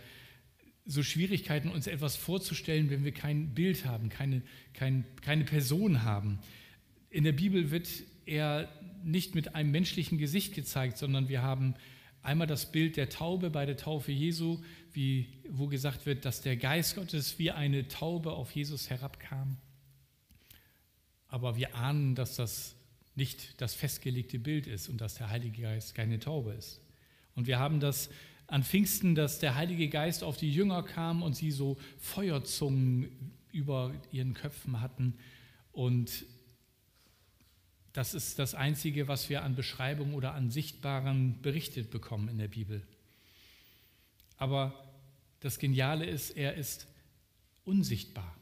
so 0.87 1.03
Schwierigkeiten, 1.03 1.71
uns 1.71 1.89
etwas 1.89 2.15
vorzustellen, 2.15 2.91
wenn 2.91 3.05
wir 3.05 3.13
kein 3.13 3.55
Bild 3.55 3.87
haben, 3.87 4.11
keine, 4.11 4.43
kein, 4.75 5.05
keine 5.23 5.45
Person 5.45 6.05
haben. 6.05 6.39
In 7.11 7.25
der 7.25 7.33
Bibel 7.33 7.73
wird 7.73 7.89
er 8.27 8.69
nicht 9.03 9.35
mit 9.35 9.55
einem 9.55 9.73
menschlichen 9.73 10.19
Gesicht 10.19 10.55
gezeigt, 10.55 10.99
sondern 10.99 11.29
wir 11.29 11.43
haben 11.43 11.75
einmal 12.25 12.47
das 12.47 12.73
Bild 12.73 12.97
der 12.97 13.11
Taube 13.11 13.51
bei 13.51 13.67
der 13.67 13.77
Taufe 13.77 14.11
Jesu, 14.11 14.59
wie, 14.93 15.29
wo 15.49 15.69
gesagt 15.69 16.07
wird, 16.07 16.25
dass 16.25 16.41
der 16.41 16.57
Geist 16.57 16.97
Gottes 16.97 17.39
wie 17.39 17.51
eine 17.51 17.87
Taube 17.87 18.33
auf 18.33 18.51
Jesus 18.53 18.91
herabkam. 18.91 19.59
Aber 21.29 21.57
wir 21.57 21.75
ahnen, 21.75 22.15
dass 22.15 22.37
das 22.37 22.75
nicht 23.15 23.61
das 23.61 23.75
festgelegte 23.75 24.39
Bild 24.39 24.67
ist 24.67 24.89
und 24.89 25.01
dass 25.01 25.15
der 25.15 25.31
Heilige 25.31 25.63
Geist 25.63 25.95
keine 25.95 26.19
Taube 26.19 26.53
ist. 26.53 26.81
Und 27.35 27.47
wir 27.47 27.59
haben 27.59 27.79
das 27.79 28.11
an 28.47 28.65
Pfingsten, 28.65 29.15
dass 29.15 29.39
der 29.39 29.55
Heilige 29.55 29.89
Geist 29.89 30.25
auf 30.25 30.37
die 30.37 30.53
Jünger 30.53 30.83
kam 30.83 31.23
und 31.23 31.37
sie 31.37 31.51
so 31.51 31.77
Feuerzungen 31.99 33.33
über 33.53 33.93
ihren 34.13 34.35
Köpfen 34.35 34.81
hatten. 34.81 35.15
Und 35.73 36.25
das 37.95 38.13
ist 38.13 38.41
das 38.41 38.55
Einzige, 38.55 39.07
was 39.07 39.31
wir 39.31 39.45
an 39.45 39.55
Beschreibung 39.55 40.15
oder 40.15 40.35
an 40.35 40.51
Sichtbaren 40.51 41.41
berichtet 41.43 41.91
bekommen 41.91 42.29
in 42.29 42.39
der 42.39 42.49
Bibel. 42.49 42.83
Aber 44.37 44.75
das 45.39 45.61
Geniale 45.61 46.05
ist, 46.05 46.31
er 46.31 46.55
ist 46.55 46.89
unsichtbar. 47.65 48.37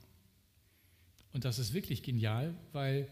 Und 1.35 1.45
das 1.45 1.59
ist 1.59 1.75
wirklich 1.75 2.03
genial, 2.03 2.55
weil 2.73 3.09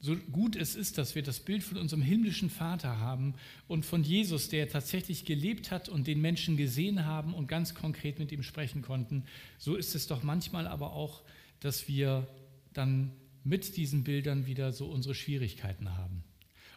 so 0.00 0.16
gut 0.16 0.54
es 0.54 0.76
ist, 0.76 0.98
dass 0.98 1.14
wir 1.14 1.22
das 1.22 1.40
Bild 1.40 1.62
von 1.62 1.78
unserem 1.78 2.02
himmlischen 2.02 2.50
Vater 2.50 3.00
haben 3.00 3.34
und 3.68 3.86
von 3.86 4.04
Jesus, 4.04 4.50
der 4.50 4.68
tatsächlich 4.68 5.24
gelebt 5.24 5.70
hat 5.70 5.88
und 5.88 6.06
den 6.06 6.20
Menschen 6.20 6.58
gesehen 6.58 7.06
haben 7.06 7.32
und 7.32 7.46
ganz 7.46 7.74
konkret 7.74 8.18
mit 8.18 8.32
ihm 8.32 8.42
sprechen 8.42 8.82
konnten, 8.82 9.24
so 9.56 9.76
ist 9.76 9.94
es 9.94 10.06
doch 10.06 10.22
manchmal 10.22 10.66
aber 10.66 10.92
auch, 10.92 11.22
dass 11.60 11.88
wir 11.88 12.28
dann 12.74 13.12
mit 13.46 13.76
diesen 13.76 14.02
Bildern 14.02 14.46
wieder 14.46 14.72
so 14.72 14.86
unsere 14.86 15.14
Schwierigkeiten 15.14 15.96
haben. 15.96 16.24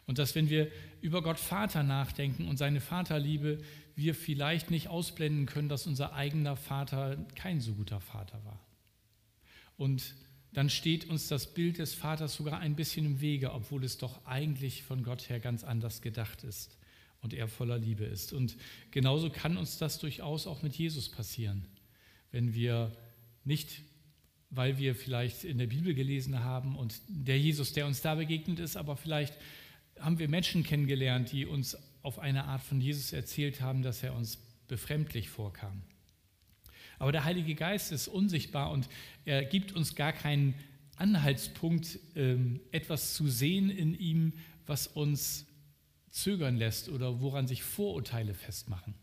Und 0.06 0.18
dass 0.18 0.34
wenn 0.34 0.48
wir 0.48 0.70
über 1.00 1.22
Gott 1.22 1.38
Vater 1.38 1.82
nachdenken 1.82 2.48
und 2.48 2.56
seine 2.56 2.80
Vaterliebe, 2.80 3.58
wir 3.96 4.14
vielleicht 4.14 4.70
nicht 4.70 4.88
ausblenden 4.88 5.46
können, 5.46 5.68
dass 5.68 5.86
unser 5.86 6.14
eigener 6.14 6.56
Vater 6.56 7.26
kein 7.34 7.60
so 7.60 7.74
guter 7.74 8.00
Vater 8.00 8.44
war. 8.44 8.60
Und 9.76 10.14
dann 10.52 10.70
steht 10.70 11.08
uns 11.08 11.28
das 11.28 11.52
Bild 11.54 11.78
des 11.78 11.94
Vaters 11.94 12.34
sogar 12.34 12.60
ein 12.60 12.76
bisschen 12.76 13.06
im 13.06 13.20
Wege, 13.20 13.52
obwohl 13.52 13.84
es 13.84 13.98
doch 13.98 14.24
eigentlich 14.26 14.82
von 14.82 15.02
Gott 15.02 15.28
her 15.28 15.40
ganz 15.40 15.64
anders 15.64 16.02
gedacht 16.02 16.44
ist 16.44 16.76
und 17.20 17.34
er 17.34 17.48
voller 17.48 17.78
Liebe 17.78 18.04
ist. 18.04 18.32
Und 18.32 18.56
genauso 18.90 19.30
kann 19.30 19.56
uns 19.56 19.78
das 19.78 19.98
durchaus 19.98 20.46
auch 20.46 20.62
mit 20.62 20.74
Jesus 20.74 21.08
passieren, 21.08 21.66
wenn 22.30 22.54
wir 22.54 22.96
nicht, 23.44 23.82
weil 24.50 24.78
wir 24.78 24.94
vielleicht 24.94 25.44
in 25.44 25.58
der 25.58 25.68
Bibel 25.68 25.94
gelesen 25.94 26.42
haben 26.42 26.76
und 26.76 27.00
der 27.08 27.38
Jesus, 27.38 27.72
der 27.72 27.86
uns 27.86 28.02
da 28.02 28.16
begegnet 28.16 28.58
ist, 28.58 28.76
aber 28.76 28.96
vielleicht 28.96 29.34
haben 29.98 30.18
wir 30.18 30.28
Menschen 30.28 30.64
kennengelernt, 30.64 31.32
die 31.32 31.46
uns 31.46 31.76
auf 32.02 32.18
eine 32.18 32.44
Art 32.44 32.62
von 32.62 32.80
Jesus 32.80 33.12
erzählt 33.12 33.60
haben, 33.60 33.82
dass 33.82 34.02
er 34.02 34.14
uns 34.14 34.38
befremdlich 34.66 35.28
vorkam. 35.28 35.82
Aber 36.98 37.12
der 37.12 37.24
Heilige 37.24 37.54
Geist 37.54 37.92
ist 37.92 38.08
unsichtbar 38.08 38.70
und 38.70 38.88
er 39.24 39.44
gibt 39.44 39.72
uns 39.72 39.94
gar 39.94 40.12
keinen 40.12 40.54
Anhaltspunkt, 40.96 41.98
ähm, 42.14 42.60
etwas 42.72 43.14
zu 43.14 43.26
sehen 43.28 43.70
in 43.70 43.94
ihm, 43.94 44.34
was 44.66 44.86
uns 44.86 45.46
zögern 46.10 46.56
lässt 46.56 46.88
oder 46.88 47.20
woran 47.20 47.46
sich 47.46 47.62
Vorurteile 47.62 48.34
festmachen. 48.34 48.94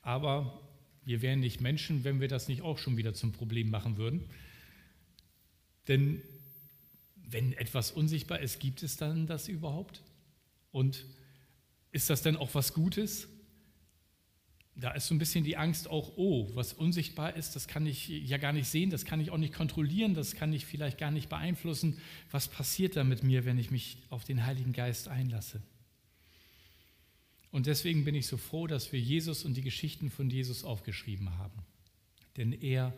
Aber 0.00 0.60
wir 1.04 1.20
wären 1.20 1.40
nicht 1.40 1.60
Menschen, 1.60 2.04
wenn 2.04 2.20
wir 2.20 2.28
das 2.28 2.48
nicht 2.48 2.62
auch 2.62 2.78
schon 2.78 2.96
wieder 2.96 3.12
zum 3.12 3.32
Problem 3.32 3.70
machen 3.70 3.96
würden. 3.96 4.24
Denn 5.88 6.22
wenn 7.16 7.52
etwas 7.52 7.90
unsichtbar 7.90 8.40
ist, 8.40 8.60
gibt 8.60 8.82
es 8.82 8.96
dann 8.96 9.26
das 9.26 9.48
überhaupt? 9.48 10.02
Und 10.72 11.04
ist 11.92 12.10
das 12.10 12.22
denn 12.22 12.36
auch 12.36 12.54
was 12.54 12.72
Gutes? 12.72 13.28
Da 14.74 14.90
ist 14.92 15.06
so 15.06 15.14
ein 15.14 15.18
bisschen 15.18 15.42
die 15.42 15.56
Angst 15.56 15.88
auch, 15.88 16.12
oh, 16.16 16.50
was 16.54 16.74
unsichtbar 16.74 17.34
ist, 17.34 17.56
das 17.56 17.66
kann 17.66 17.86
ich 17.86 18.08
ja 18.08 18.36
gar 18.36 18.52
nicht 18.52 18.68
sehen, 18.68 18.90
das 18.90 19.06
kann 19.06 19.20
ich 19.20 19.30
auch 19.30 19.38
nicht 19.38 19.54
kontrollieren, 19.54 20.12
das 20.12 20.34
kann 20.34 20.52
ich 20.52 20.66
vielleicht 20.66 20.98
gar 20.98 21.10
nicht 21.10 21.30
beeinflussen. 21.30 21.98
Was 22.30 22.48
passiert 22.48 22.94
da 22.94 23.02
mit 23.02 23.22
mir, 23.22 23.46
wenn 23.46 23.58
ich 23.58 23.70
mich 23.70 23.96
auf 24.10 24.24
den 24.24 24.44
Heiligen 24.44 24.74
Geist 24.74 25.08
einlasse? 25.08 25.62
Und 27.50 27.64
deswegen 27.64 28.04
bin 28.04 28.14
ich 28.14 28.26
so 28.26 28.36
froh, 28.36 28.66
dass 28.66 28.92
wir 28.92 29.00
Jesus 29.00 29.46
und 29.46 29.56
die 29.56 29.62
Geschichten 29.62 30.10
von 30.10 30.28
Jesus 30.28 30.62
aufgeschrieben 30.62 31.38
haben. 31.38 31.64
Denn 32.36 32.52
er 32.52 32.92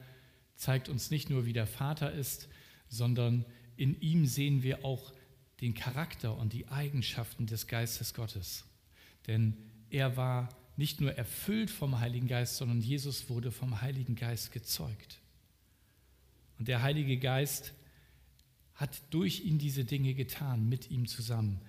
zeigt 0.57 0.89
uns 0.89 1.13
nicht 1.13 1.31
nur, 1.31 1.47
wie 1.47 1.53
der 1.53 1.69
Vater 1.69 2.11
ist, 2.11 2.49
sondern 2.89 3.45
in 3.77 4.01
ihm 4.01 4.27
sehen 4.27 4.63
wir 4.63 4.85
auch 4.85 5.13
den 5.61 5.75
Charakter 5.75 6.37
und 6.37 6.53
die 6.53 6.69
Eigenschaften 6.69 7.47
des 7.47 7.67
Geistes 7.67 8.15
Gottes. 8.15 8.65
Denn 9.27 9.57
er 9.91 10.17
war 10.17 10.49
nicht 10.77 11.01
nur 11.01 11.13
erfüllt 11.13 11.71
vom 11.71 11.99
Heiligen 11.99 12.29
Geist, 12.29 12.57
sondern 12.57 12.81
Jesus 12.81 13.29
wurde 13.29 13.51
vom 13.51 13.81
Heiligen 13.81 14.15
Geist 14.15 14.53
gezeugt. 14.53 15.21
Und 16.59 16.69
der 16.69 16.83
Heilige 16.83 17.19
Geist 17.19 17.75
hat 18.75 19.03
durch 19.11 19.45
ihn 19.45 19.59
diese 19.59 19.85
Dinge 19.85 20.15
getan, 20.15 20.69
mit 20.69 20.91
ihm 20.91 21.07
zusammen. 21.07 21.61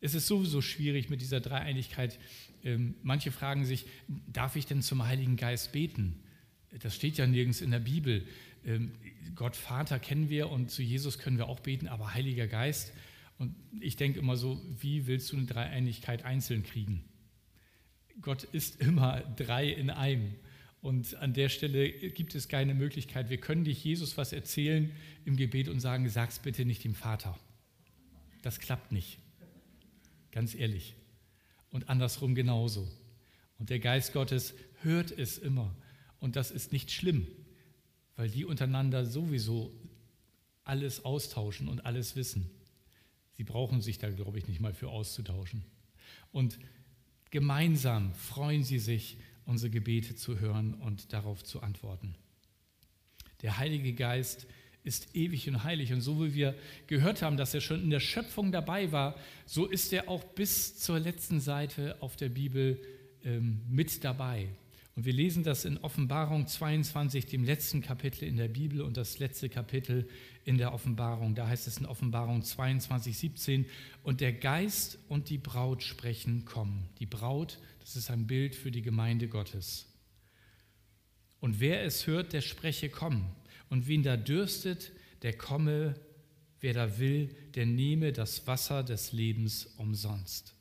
Es 0.00 0.14
ist 0.14 0.26
sowieso 0.26 0.60
schwierig 0.60 1.08
mit 1.08 1.20
dieser 1.20 1.40
Dreieinigkeit. 1.40 2.18
Ähm, 2.64 2.96
manche 3.02 3.30
fragen 3.30 3.64
sich, 3.64 3.86
darf 4.26 4.56
ich 4.56 4.66
denn 4.66 4.82
zum 4.82 5.06
Heiligen 5.06 5.36
Geist 5.36 5.72
beten? 5.72 6.20
Das 6.80 6.94
steht 6.94 7.16
ja 7.16 7.26
nirgends 7.26 7.60
in 7.60 7.70
der 7.70 7.78
Bibel. 7.78 8.26
Gott 9.34 9.56
Vater 9.56 9.98
kennen 9.98 10.28
wir 10.28 10.50
und 10.50 10.70
zu 10.70 10.82
Jesus 10.82 11.18
können 11.18 11.38
wir 11.38 11.48
auch 11.48 11.60
beten, 11.60 11.88
aber 11.88 12.14
Heiliger 12.14 12.46
Geist, 12.46 12.92
und 13.38 13.54
ich 13.80 13.96
denke 13.96 14.18
immer 14.18 14.36
so, 14.36 14.60
wie 14.80 15.06
willst 15.06 15.32
du 15.32 15.36
eine 15.36 15.46
Dreieinigkeit 15.46 16.24
einzeln 16.24 16.64
kriegen? 16.64 17.04
Gott 18.20 18.42
ist 18.42 18.80
immer 18.80 19.20
drei 19.36 19.68
in 19.68 19.90
einem. 19.90 20.34
Und 20.80 21.14
an 21.16 21.34
der 21.34 21.48
Stelle 21.48 21.90
gibt 21.90 22.34
es 22.34 22.48
keine 22.48 22.74
Möglichkeit. 22.74 23.30
Wir 23.30 23.38
können 23.38 23.64
dich 23.64 23.82
Jesus 23.82 24.16
was 24.16 24.32
erzählen 24.32 24.90
im 25.24 25.36
Gebet 25.36 25.68
und 25.68 25.80
sagen, 25.80 26.08
sag's 26.08 26.40
bitte 26.40 26.64
nicht 26.64 26.84
dem 26.84 26.94
Vater. 26.94 27.38
Das 28.42 28.58
klappt 28.58 28.92
nicht. 28.92 29.18
Ganz 30.32 30.54
ehrlich. 30.54 30.94
Und 31.70 31.88
andersrum 31.88 32.34
genauso. 32.34 32.88
Und 33.58 33.70
der 33.70 33.80
Geist 33.80 34.12
Gottes 34.12 34.54
hört 34.82 35.10
es 35.10 35.38
immer. 35.38 35.74
Und 36.20 36.36
das 36.36 36.50
ist 36.50 36.72
nicht 36.72 36.90
schlimm, 36.90 37.26
weil 38.18 38.28
die 38.28 38.44
untereinander 38.44 39.06
sowieso 39.06 39.72
alles 40.64 41.04
austauschen 41.04 41.68
und 41.68 41.86
alles 41.86 42.16
wissen. 42.16 42.50
Sie 43.36 43.44
brauchen 43.44 43.80
sich 43.80 43.98
da, 43.98 44.10
glaube 44.10 44.38
ich, 44.38 44.48
nicht 44.48 44.60
mal 44.60 44.74
für 44.74 44.88
auszutauschen. 44.88 45.62
Und 46.32 46.58
gemeinsam 47.30 48.12
freuen 48.14 48.64
sie 48.64 48.80
sich, 48.80 49.18
unsere 49.46 49.70
Gebete 49.70 50.16
zu 50.16 50.40
hören 50.40 50.74
und 50.74 51.12
darauf 51.12 51.44
zu 51.44 51.62
antworten. 51.62 52.16
Der 53.42 53.56
Heilige 53.56 53.92
Geist 53.92 54.48
ist 54.82 55.14
ewig 55.14 55.48
und 55.48 55.62
heilig. 55.62 55.92
Und 55.92 56.00
so 56.00 56.20
wie 56.24 56.34
wir 56.34 56.56
gehört 56.88 57.22
haben, 57.22 57.36
dass 57.36 57.54
er 57.54 57.60
schon 57.60 57.84
in 57.84 57.90
der 57.90 58.00
Schöpfung 58.00 58.50
dabei 58.50 58.90
war, 58.90 59.14
so 59.46 59.64
ist 59.64 59.92
er 59.92 60.08
auch 60.08 60.24
bis 60.24 60.76
zur 60.76 60.98
letzten 60.98 61.38
Seite 61.38 61.96
auf 62.00 62.16
der 62.16 62.30
Bibel 62.30 62.82
ähm, 63.24 63.60
mit 63.68 64.02
dabei. 64.02 64.48
Und 64.98 65.04
wir 65.04 65.12
lesen 65.12 65.44
das 65.44 65.64
in 65.64 65.78
Offenbarung 65.78 66.48
22, 66.48 67.26
dem 67.26 67.44
letzten 67.44 67.82
Kapitel 67.82 68.24
in 68.24 68.36
der 68.36 68.48
Bibel 68.48 68.80
und 68.80 68.96
das 68.96 69.20
letzte 69.20 69.48
Kapitel 69.48 70.08
in 70.44 70.58
der 70.58 70.74
Offenbarung. 70.74 71.36
Da 71.36 71.46
heißt 71.46 71.68
es 71.68 71.78
in 71.78 71.86
Offenbarung 71.86 72.42
22, 72.42 73.16
17, 73.16 73.66
und 74.02 74.20
der 74.20 74.32
Geist 74.32 74.98
und 75.06 75.30
die 75.30 75.38
Braut 75.38 75.84
sprechen, 75.84 76.44
kommen. 76.46 76.88
Die 76.98 77.06
Braut, 77.06 77.60
das 77.78 77.94
ist 77.94 78.10
ein 78.10 78.26
Bild 78.26 78.56
für 78.56 78.72
die 78.72 78.82
Gemeinde 78.82 79.28
Gottes. 79.28 79.86
Und 81.38 81.60
wer 81.60 81.84
es 81.84 82.08
hört, 82.08 82.32
der 82.32 82.40
spreche, 82.40 82.88
komm. 82.88 83.30
Und 83.68 83.86
wen 83.86 84.02
da 84.02 84.16
dürstet, 84.16 84.90
der 85.22 85.38
komme. 85.38 85.94
Wer 86.58 86.74
da 86.74 86.98
will, 86.98 87.28
der 87.54 87.66
nehme 87.66 88.12
das 88.12 88.48
Wasser 88.48 88.82
des 88.82 89.12
Lebens 89.12 89.66
umsonst. 89.76 90.56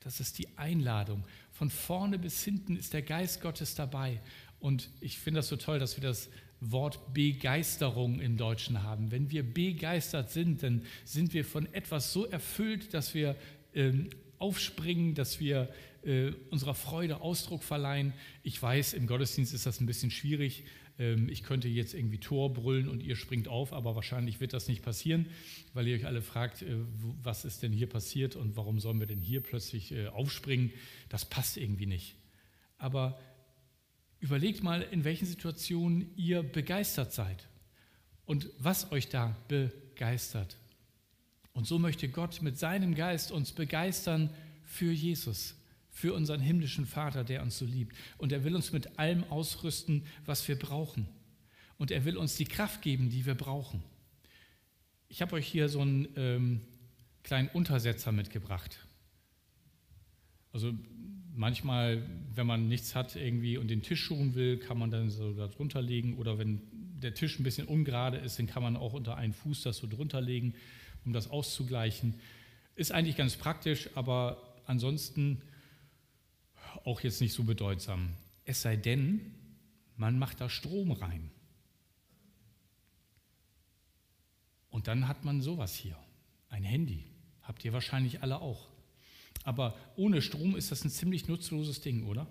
Das 0.00 0.20
ist 0.20 0.38
die 0.38 0.56
Einladung. 0.56 1.24
Von 1.56 1.70
vorne 1.70 2.18
bis 2.18 2.44
hinten 2.44 2.76
ist 2.76 2.92
der 2.92 3.00
Geist 3.00 3.40
Gottes 3.40 3.74
dabei. 3.74 4.20
Und 4.60 4.90
ich 5.00 5.18
finde 5.18 5.38
das 5.38 5.48
so 5.48 5.56
toll, 5.56 5.78
dass 5.78 5.96
wir 5.96 6.06
das 6.06 6.28
Wort 6.60 7.14
Begeisterung 7.14 8.20
im 8.20 8.36
Deutschen 8.36 8.82
haben. 8.82 9.10
Wenn 9.10 9.30
wir 9.30 9.42
begeistert 9.42 10.30
sind, 10.30 10.62
dann 10.62 10.82
sind 11.06 11.32
wir 11.32 11.46
von 11.46 11.72
etwas 11.72 12.12
so 12.12 12.26
erfüllt, 12.26 12.92
dass 12.92 13.14
wir 13.14 13.36
ähm, 13.74 14.10
aufspringen, 14.38 15.14
dass 15.14 15.40
wir 15.40 15.70
äh, 16.04 16.32
unserer 16.50 16.74
Freude 16.74 17.22
Ausdruck 17.22 17.62
verleihen. 17.62 18.12
Ich 18.42 18.60
weiß, 18.60 18.92
im 18.92 19.06
Gottesdienst 19.06 19.54
ist 19.54 19.64
das 19.64 19.80
ein 19.80 19.86
bisschen 19.86 20.10
schwierig, 20.10 20.64
ich 20.98 21.42
könnte 21.42 21.68
jetzt 21.68 21.94
irgendwie 21.94 22.18
Tor 22.18 22.52
brüllen 22.52 22.88
und 22.88 23.02
ihr 23.02 23.16
springt 23.16 23.48
auf, 23.48 23.72
aber 23.72 23.94
wahrscheinlich 23.94 24.40
wird 24.40 24.52
das 24.52 24.66
nicht 24.66 24.82
passieren, 24.82 25.26
weil 25.74 25.86
ihr 25.86 25.96
euch 25.96 26.06
alle 26.06 26.22
fragt, 26.22 26.62
äh, 26.62 26.76
was 27.22 27.44
ist 27.44 27.62
denn 27.62 27.72
hier 27.72 27.88
passiert 27.88 28.34
und 28.34 28.56
warum 28.56 28.80
sollen 28.80 28.98
wir 28.98 29.06
denn 29.06 29.20
hier 29.20 29.42
plötzlich 29.42 29.92
äh, 29.92 30.08
aufspringen? 30.08 30.72
Das 31.08 31.24
passt 31.26 31.58
irgendwie 31.58 31.86
nicht. 31.86 32.16
Aber 32.78 33.18
überlegt 34.20 34.62
mal, 34.62 34.82
in 34.82 35.04
welchen 35.04 35.26
Situationen 35.26 36.10
ihr 36.16 36.42
begeistert 36.42 37.12
seid 37.12 37.46
und 38.24 38.48
was 38.58 38.90
euch 38.90 39.08
da 39.08 39.36
begeistert. 39.48 40.56
Und 41.52 41.66
so 41.66 41.78
möchte 41.78 42.08
Gott 42.08 42.40
mit 42.42 42.58
seinem 42.58 42.94
Geist 42.94 43.32
uns 43.32 43.52
begeistern 43.52 44.30
für 44.64 44.92
Jesus 44.92 45.56
für 45.96 46.12
unseren 46.12 46.40
himmlischen 46.40 46.84
Vater, 46.84 47.24
der 47.24 47.40
uns 47.40 47.56
so 47.56 47.64
liebt. 47.64 47.96
Und 48.18 48.30
er 48.30 48.44
will 48.44 48.54
uns 48.54 48.70
mit 48.70 48.98
allem 48.98 49.24
ausrüsten, 49.24 50.04
was 50.26 50.46
wir 50.46 50.58
brauchen. 50.58 51.08
Und 51.78 51.90
er 51.90 52.04
will 52.04 52.18
uns 52.18 52.36
die 52.36 52.44
Kraft 52.44 52.82
geben, 52.82 53.08
die 53.08 53.24
wir 53.24 53.34
brauchen. 53.34 53.82
Ich 55.08 55.22
habe 55.22 55.36
euch 55.36 55.46
hier 55.46 55.70
so 55.70 55.80
einen 55.80 56.06
ähm, 56.16 56.60
kleinen 57.22 57.48
Untersetzer 57.48 58.12
mitgebracht. 58.12 58.78
Also 60.52 60.74
manchmal, 61.34 62.02
wenn 62.34 62.46
man 62.46 62.68
nichts 62.68 62.94
hat 62.94 63.16
irgendwie 63.16 63.56
und 63.56 63.68
den 63.68 63.80
Tisch 63.80 64.02
schuhen 64.04 64.34
will, 64.34 64.58
kann 64.58 64.76
man 64.76 64.90
dann 64.90 65.08
so 65.08 65.32
da 65.32 65.48
drunter 65.48 65.80
legen. 65.80 66.18
Oder 66.18 66.36
wenn 66.36 66.60
der 67.00 67.14
Tisch 67.14 67.38
ein 67.38 67.42
bisschen 67.42 67.66
ungerade 67.66 68.18
ist, 68.18 68.38
dann 68.38 68.46
kann 68.46 68.62
man 68.62 68.76
auch 68.76 68.92
unter 68.92 69.16
einen 69.16 69.32
Fuß 69.32 69.62
das 69.62 69.78
so 69.78 69.86
drunter 69.86 70.20
legen, 70.20 70.52
um 71.06 71.14
das 71.14 71.30
auszugleichen. 71.30 72.16
Ist 72.74 72.92
eigentlich 72.92 73.16
ganz 73.16 73.36
praktisch, 73.36 73.88
aber 73.94 74.60
ansonsten 74.66 75.40
auch 76.86 77.00
jetzt 77.00 77.20
nicht 77.20 77.32
so 77.32 77.42
bedeutsam. 77.42 78.10
Es 78.44 78.62
sei 78.62 78.76
denn, 78.76 79.34
man 79.96 80.18
macht 80.18 80.40
da 80.40 80.48
Strom 80.48 80.92
rein. 80.92 81.30
Und 84.70 84.86
dann 84.86 85.08
hat 85.08 85.24
man 85.24 85.42
sowas 85.42 85.74
hier, 85.74 85.98
ein 86.48 86.62
Handy. 86.62 87.04
Habt 87.42 87.64
ihr 87.64 87.72
wahrscheinlich 87.72 88.22
alle 88.22 88.40
auch. 88.40 88.68
Aber 89.42 89.76
ohne 89.96 90.22
Strom 90.22 90.54
ist 90.54 90.70
das 90.70 90.84
ein 90.84 90.90
ziemlich 90.90 91.26
nutzloses 91.28 91.80
Ding, 91.80 92.06
oder? 92.06 92.26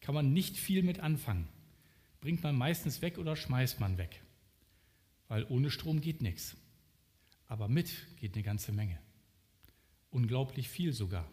Kann 0.00 0.14
man 0.14 0.32
nicht 0.32 0.56
viel 0.56 0.82
mit 0.82 1.00
anfangen. 1.00 1.48
Bringt 2.20 2.42
man 2.42 2.56
meistens 2.56 3.00
weg 3.00 3.16
oder 3.16 3.36
schmeißt 3.36 3.80
man 3.80 3.96
weg. 3.96 4.20
Weil 5.28 5.44
ohne 5.44 5.70
Strom 5.70 6.00
geht 6.00 6.20
nichts. 6.20 6.56
Aber 7.46 7.68
mit 7.68 7.90
geht 8.16 8.34
eine 8.34 8.42
ganze 8.42 8.72
Menge. 8.72 8.98
Unglaublich 10.10 10.68
viel 10.68 10.92
sogar. 10.92 11.26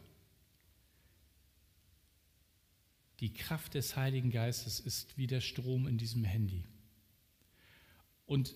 Die 3.19 3.33
Kraft 3.33 3.73
des 3.73 3.97
Heiligen 3.97 4.31
Geistes 4.31 4.79
ist 4.79 5.17
wie 5.17 5.27
der 5.27 5.41
Strom 5.41 5.87
in 5.87 5.97
diesem 5.97 6.23
Handy. 6.23 6.63
Und 8.25 8.53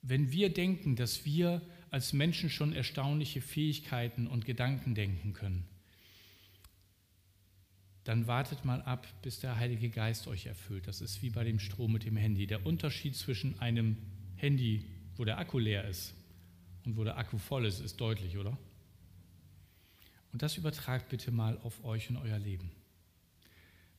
wenn 0.00 0.32
wir 0.32 0.52
denken, 0.52 0.96
dass 0.96 1.24
wir 1.24 1.62
als 1.90 2.12
Menschen 2.12 2.50
schon 2.50 2.72
erstaunliche 2.72 3.40
Fähigkeiten 3.40 4.26
und 4.26 4.44
Gedanken 4.44 4.94
denken 4.96 5.34
können, 5.34 5.68
dann 8.02 8.26
wartet 8.26 8.64
mal 8.64 8.82
ab, 8.82 9.06
bis 9.22 9.38
der 9.38 9.56
Heilige 9.56 9.88
Geist 9.88 10.26
euch 10.26 10.46
erfüllt. 10.46 10.88
Das 10.88 11.00
ist 11.00 11.22
wie 11.22 11.30
bei 11.30 11.44
dem 11.44 11.60
Strom 11.60 11.92
mit 11.92 12.04
dem 12.04 12.16
Handy. 12.16 12.48
Der 12.48 12.66
Unterschied 12.66 13.14
zwischen 13.14 13.60
einem 13.60 13.96
Handy, 14.34 14.84
wo 15.14 15.24
der 15.24 15.38
Akku 15.38 15.60
leer 15.60 15.86
ist, 15.86 16.14
und 16.84 16.96
wo 16.96 17.04
der 17.04 17.16
Akku 17.16 17.38
voll 17.38 17.64
ist, 17.66 17.78
ist 17.78 18.00
deutlich, 18.00 18.38
oder? 18.38 18.58
Und 20.32 20.42
das 20.42 20.56
übertragt 20.56 21.10
bitte 21.10 21.30
mal 21.30 21.58
auf 21.58 21.84
euch 21.84 22.10
und 22.10 22.16
euer 22.16 22.40
Leben 22.40 22.72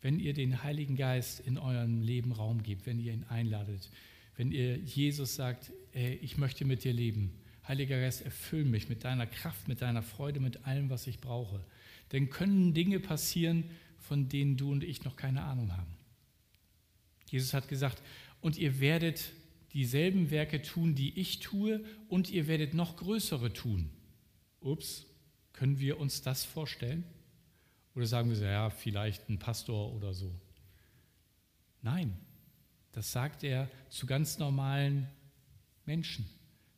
wenn 0.03 0.19
ihr 0.19 0.33
den 0.33 0.63
Heiligen 0.63 0.97
Geist 0.97 1.39
in 1.39 1.57
eurem 1.57 2.01
Leben 2.01 2.33
Raum 2.33 2.61
gebt, 2.61 2.85
wenn 2.85 2.99
ihr 2.99 3.13
ihn 3.13 3.23
einladet, 3.23 3.89
wenn 4.35 4.51
ihr 4.51 4.77
Jesus 4.77 5.35
sagt, 5.35 5.71
ey, 5.93 6.15
ich 6.15 6.37
möchte 6.37 6.65
mit 6.65 6.83
dir 6.83 6.91
leben. 6.91 7.31
Heiliger 7.65 7.99
Geist, 7.99 8.21
erfüll 8.21 8.65
mich 8.65 8.89
mit 8.89 9.05
deiner 9.05 9.25
Kraft, 9.25 9.69
mit 9.69 9.81
deiner 9.81 10.01
Freude, 10.03 10.41
mit 10.41 10.65
allem, 10.65 10.89
was 10.89 11.07
ich 11.07 11.19
brauche. 11.19 11.63
Dann 12.09 12.29
können 12.29 12.73
Dinge 12.73 12.99
passieren, 12.99 13.63
von 13.97 14.27
denen 14.27 14.57
du 14.57 14.73
und 14.73 14.83
ich 14.83 15.05
noch 15.05 15.15
keine 15.15 15.43
Ahnung 15.43 15.71
haben. 15.71 15.95
Jesus 17.29 17.53
hat 17.53 17.69
gesagt, 17.69 18.03
und 18.41 18.57
ihr 18.57 18.81
werdet 18.81 19.31
dieselben 19.71 20.31
Werke 20.31 20.61
tun, 20.61 20.95
die 20.95 21.17
ich 21.17 21.39
tue, 21.39 21.81
und 22.09 22.29
ihr 22.29 22.47
werdet 22.47 22.73
noch 22.73 22.97
größere 22.97 23.53
tun. 23.53 23.89
Ups, 24.59 25.05
können 25.53 25.79
wir 25.79 25.97
uns 25.97 26.21
das 26.21 26.43
vorstellen? 26.43 27.05
Oder 27.95 28.05
sagen 28.05 28.29
wir 28.29 28.35
so, 28.35 28.45
ja, 28.45 28.69
vielleicht 28.69 29.29
ein 29.29 29.39
Pastor 29.39 29.93
oder 29.93 30.13
so. 30.13 30.33
Nein, 31.81 32.17
das 32.93 33.11
sagt 33.11 33.43
er 33.43 33.69
zu 33.89 34.05
ganz 34.05 34.39
normalen 34.39 35.07
Menschen, 35.85 36.25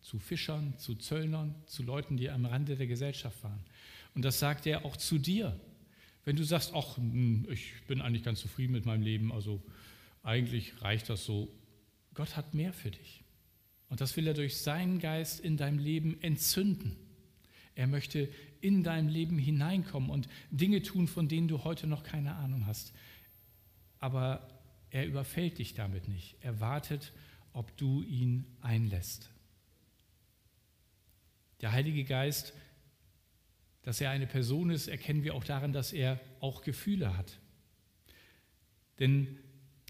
zu 0.02 0.20
Fischern, 0.20 0.78
zu 0.78 0.96
Zöllnern, 0.96 1.56
zu 1.68 1.84
Leuten, 1.84 2.18
die 2.18 2.30
am 2.30 2.46
Rande 2.46 2.76
der 2.76 2.88
Gesellschaft 2.88 3.44
waren. 3.44 3.64
Und 4.14 4.24
das 4.24 4.40
sagt 4.40 4.66
er 4.66 4.86
auch 4.86 4.98
zu 4.98 5.18
dir. 5.18 5.60
Wenn 6.24 6.36
du 6.36 6.44
sagst, 6.44 6.72
ach, 6.74 6.98
hm, 6.98 7.48
ich 7.52 7.74
bin 7.88 8.02
eigentlich 8.02 8.24
ganz 8.24 8.40
zufrieden 8.40 8.74
mit 8.74 8.86
meinem 8.86 9.04
Leben, 9.04 9.32
also 9.32 9.62
eigentlich 10.24 10.82
reicht 10.82 11.10
das 11.10 11.24
so. 11.24 11.54
Gott 12.14 12.36
hat 12.36 12.54
mehr 12.54 12.74
für 12.74 12.92
dich. 12.92 13.24
Und 13.90 14.02
das 14.02 14.18
will 14.18 14.26
er 14.26 14.34
durch 14.34 14.58
seinen 14.58 15.00
Geist 15.00 15.40
in 15.40 15.58
deinem 15.58 15.78
Leben 15.78 16.22
entzünden. 16.22 16.98
Er 17.76 17.88
möchte 17.88 18.30
in 18.62 18.84
dein 18.84 19.10
Leben 19.10 19.38
hineinkommen 19.38 20.10
und 20.10 20.28
Dinge 20.50 20.82
tun, 20.82 21.08
von 21.08 21.28
denen 21.28 21.48
du 21.48 21.64
heute 21.64 21.88
noch 21.88 22.04
keine 22.04 22.36
Ahnung 22.36 22.66
hast. 22.66 22.94
Aber 24.00 24.48
er 24.90 25.06
überfällt 25.06 25.58
dich 25.58 25.74
damit 25.74 26.08
nicht. 26.08 26.38
Er 26.40 26.62
wartet, 26.62 27.12
ob 27.52 27.76
du 27.78 28.02
ihn 28.04 28.46
einlässt. 28.62 29.30
Der 31.62 31.74
Heilige 31.74 32.06
Geist, 32.06 32.54
dass 33.84 34.02
er 34.02 34.10
eine 34.10 34.28
Person 34.28 34.70
ist, 34.70 34.88
erkennen 34.88 35.24
wir 35.24 35.36
auch 35.36 35.44
daran, 35.44 35.74
dass 35.74 35.94
er 35.94 36.20
auch 36.40 36.62
Gefühle 36.62 37.18
hat. 37.18 37.40
Denn 39.00 39.38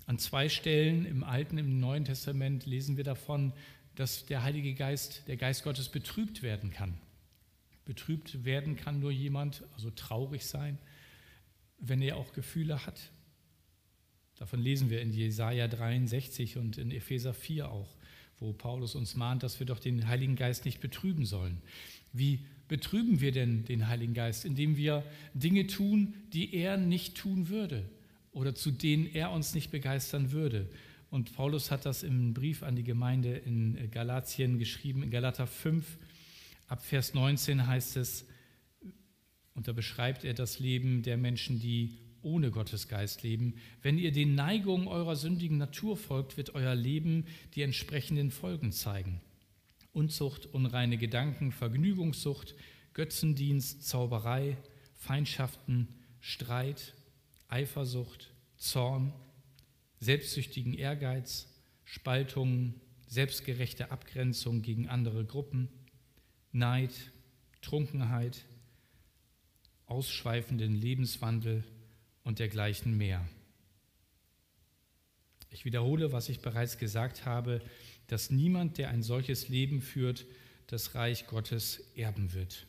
an 0.08 0.20
zwei 0.20 0.50
Stellen 0.50 1.06
im 1.06 1.24
Alten, 1.24 1.58
im 1.58 1.80
Neuen 1.80 2.06
Testament 2.06 2.66
lesen 2.66 2.98
wir 2.98 3.04
davon, 3.04 3.54
dass 3.96 4.26
der 4.26 4.44
Heilige 4.44 4.74
Geist, 4.74 5.28
der 5.28 5.38
Geist 5.38 5.64
Gottes 5.64 5.90
betrübt 5.90 6.44
werden 6.44 6.72
kann. 6.72 6.98
Betrübt 7.86 8.44
werden 8.44 8.76
kann 8.76 9.00
nur 9.00 9.12
jemand, 9.12 9.64
also 9.76 9.92
traurig 9.92 10.46
sein, 10.46 10.78
wenn 11.80 12.02
er 12.02 12.18
auch 12.18 12.34
Gefühle 12.34 12.86
hat. 12.86 13.00
Davon 14.38 14.60
lesen 14.60 14.90
wir 14.90 15.02
in 15.02 15.14
Jesaja 15.14 15.68
63 15.68 16.58
und 16.58 16.78
in 16.78 16.92
Epheser 16.92 17.34
4 17.34 17.72
auch, 17.72 17.96
wo 18.40 18.52
Paulus 18.52 18.96
uns 18.96 19.16
mahnt, 19.16 19.44
dass 19.44 19.60
wir 19.60 19.68
doch 19.68 19.80
den 19.80 20.08
Heiligen 20.08 20.36
Geist 20.36 20.66
nicht 20.66 20.82
betrüben 20.82 21.26
sollen. 21.26 21.62
Wie 22.12 22.40
betrüben 22.68 23.22
wir 23.22 23.32
denn 23.32 23.64
den 23.66 23.88
Heiligen 23.88 24.14
Geist? 24.14 24.46
Indem 24.46 24.76
wir 24.78 25.04
Dinge 25.34 25.68
tun, 25.68 26.16
die 26.34 26.54
er 26.54 26.78
nicht 26.78 27.16
tun 27.16 27.50
würde 27.50 27.90
oder 28.32 28.56
zu 28.56 28.72
denen 28.72 29.06
er 29.06 29.32
uns 29.32 29.54
nicht 29.54 29.72
begeistern 29.72 30.32
würde. 30.32 30.68
Und 31.10 31.34
Paulus 31.34 31.72
hat 31.72 31.86
das 31.86 32.04
im 32.04 32.34
Brief 32.34 32.64
an 32.64 32.76
die 32.76 32.84
Gemeinde 32.84 33.38
in 33.38 33.90
Galatien 33.92 34.60
geschrieben, 34.60 35.04
in 35.04 35.12
Galater 35.12 35.48
5, 35.48 35.86
Ab 36.68 36.84
Vers 36.84 37.14
19 37.14 37.68
heißt 37.68 37.98
es, 37.98 38.26
und 39.54 39.68
da 39.68 39.72
beschreibt 39.72 40.24
er 40.24 40.34
das 40.34 40.60
Leben 40.60 41.04
der 41.04 41.18
Menschen, 41.18 41.60
die 41.60 41.98
ohne 42.22 42.52
Gottes 42.52 42.88
Geist 42.88 43.24
leben. 43.24 43.56
Wenn 43.82 43.98
ihr 43.98 44.12
den 44.12 44.36
Neigungen 44.36 44.88
eurer 44.88 45.16
sündigen 45.16 45.58
Natur 45.58 45.96
folgt, 45.96 46.38
wird 46.38 46.56
euer 46.56 46.76
Leben 46.76 47.26
die 47.54 47.62
entsprechenden 47.62 48.32
Folgen 48.32 48.72
zeigen. 48.72 49.22
Unzucht, 49.94 50.48
unreine 50.48 50.98
Gedanken, 50.98 51.52
Vergnügungssucht, 51.52 52.56
Götzendienst, 52.94 53.88
Zauberei, 53.88 54.58
Feindschaften, 54.96 55.88
Streit, 56.20 56.96
Eifersucht, 57.48 58.34
Zorn, 58.58 59.14
selbstsüchtigen 60.00 60.74
Ehrgeiz, 60.74 61.48
Spaltungen, 61.84 62.82
selbstgerechte 63.08 63.92
Abgrenzung 63.92 64.64
gegen 64.64 64.90
andere 64.90 65.24
Gruppen, 65.24 65.70
Neid, 66.56 66.94
Trunkenheit, 67.62 68.46
ausschweifenden 69.88 70.74
Lebenswandel 70.74 71.66
und 72.24 72.40
dergleichen 72.40 72.96
mehr. 72.96 73.28
Ich 75.50 75.66
wiederhole, 75.66 76.14
was 76.14 76.30
ich 76.30 76.40
bereits 76.40 76.78
gesagt 76.78 77.26
habe, 77.26 77.62
dass 78.08 78.30
niemand, 78.30 78.78
der 78.78 78.90
ein 78.90 79.04
solches 79.04 79.50
Leben 79.50 79.82
führt, 79.82 80.26
das 80.68 80.96
Reich 80.96 81.28
Gottes 81.28 81.82
erben 81.96 82.34
wird. 82.34 82.66